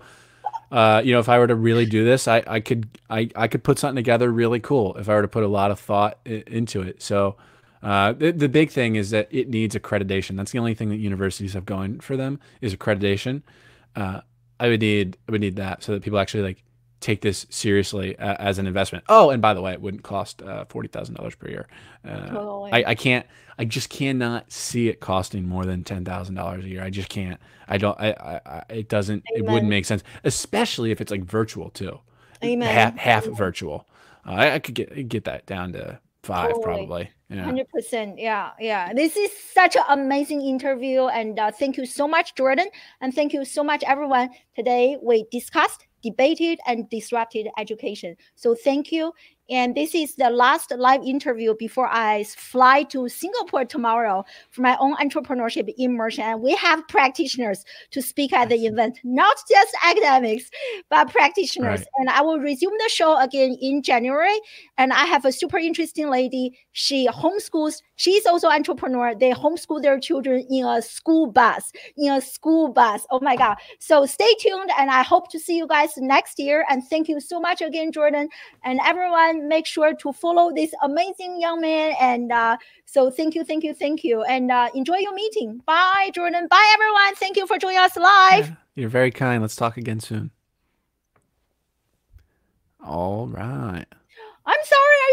[0.71, 3.47] uh, you know, if I were to really do this, I, I could I, I
[3.47, 6.17] could put something together really cool if I were to put a lot of thought
[6.25, 7.01] into it.
[7.01, 7.35] So,
[7.83, 10.37] uh, the, the big thing is that it needs accreditation.
[10.37, 13.43] That's the only thing that universities have going for them is accreditation.
[13.95, 14.21] Uh,
[14.59, 16.63] I would need I would need that so that people actually like
[16.99, 19.03] take this seriously uh, as an investment.
[19.09, 21.67] Oh, and by the way, it wouldn't cost uh, forty thousand dollars per year.
[22.07, 22.71] Uh, totally.
[22.73, 23.25] I, I can't.
[23.57, 26.83] I just cannot see it costing more than ten thousand dollars a year.
[26.83, 27.39] I just can't.
[27.67, 27.99] I don't.
[27.99, 28.41] I.
[28.45, 29.23] I it doesn't.
[29.31, 29.43] Amen.
[29.45, 31.99] It wouldn't make sense, especially if it's like virtual too.
[32.43, 32.73] Amen.
[32.73, 33.87] Half, half virtual.
[34.25, 36.63] Uh, I, I, could get get that down to five totally.
[36.63, 37.11] probably.
[37.33, 38.19] Hundred percent.
[38.19, 38.93] Yeah, yeah.
[38.93, 42.67] This is such an amazing interview, and uh, thank you so much, Jordan,
[43.01, 44.29] and thank you so much, everyone.
[44.55, 48.15] Today we discussed debated and disrupted education.
[48.35, 49.13] So thank you.
[49.49, 54.75] And this is the last live interview before I fly to Singapore tomorrow for my
[54.79, 56.23] own entrepreneurship immersion.
[56.23, 60.49] And we have practitioners to speak at the event, not just academics,
[60.89, 61.81] but practitioners.
[61.81, 61.87] Right.
[61.97, 64.39] And I will resume the show again in January.
[64.77, 66.57] And I have a super interesting lady.
[66.71, 67.81] She homeschools.
[67.97, 69.13] She's also an entrepreneur.
[69.13, 73.05] They homeschool their children in a school bus, in a school bus.
[73.11, 73.57] Oh my God.
[73.79, 74.71] So stay tuned.
[74.77, 76.65] And I hope to see you guys next year.
[76.69, 78.27] And thank you so much again, Jordan,
[78.63, 81.93] and everyone make sure to follow this amazing young man.
[81.99, 84.23] And uh, so thank you, thank you, thank you.
[84.23, 85.61] And uh, enjoy your meeting.
[85.65, 86.47] Bye, Jordan.
[86.49, 87.15] Bye, everyone.
[87.15, 88.49] Thank you for joining us live.
[88.49, 89.41] Yeah, you're very kind.
[89.41, 90.31] Let's talk again soon.
[92.83, 93.85] All right.
[94.45, 94.95] I'm sorry.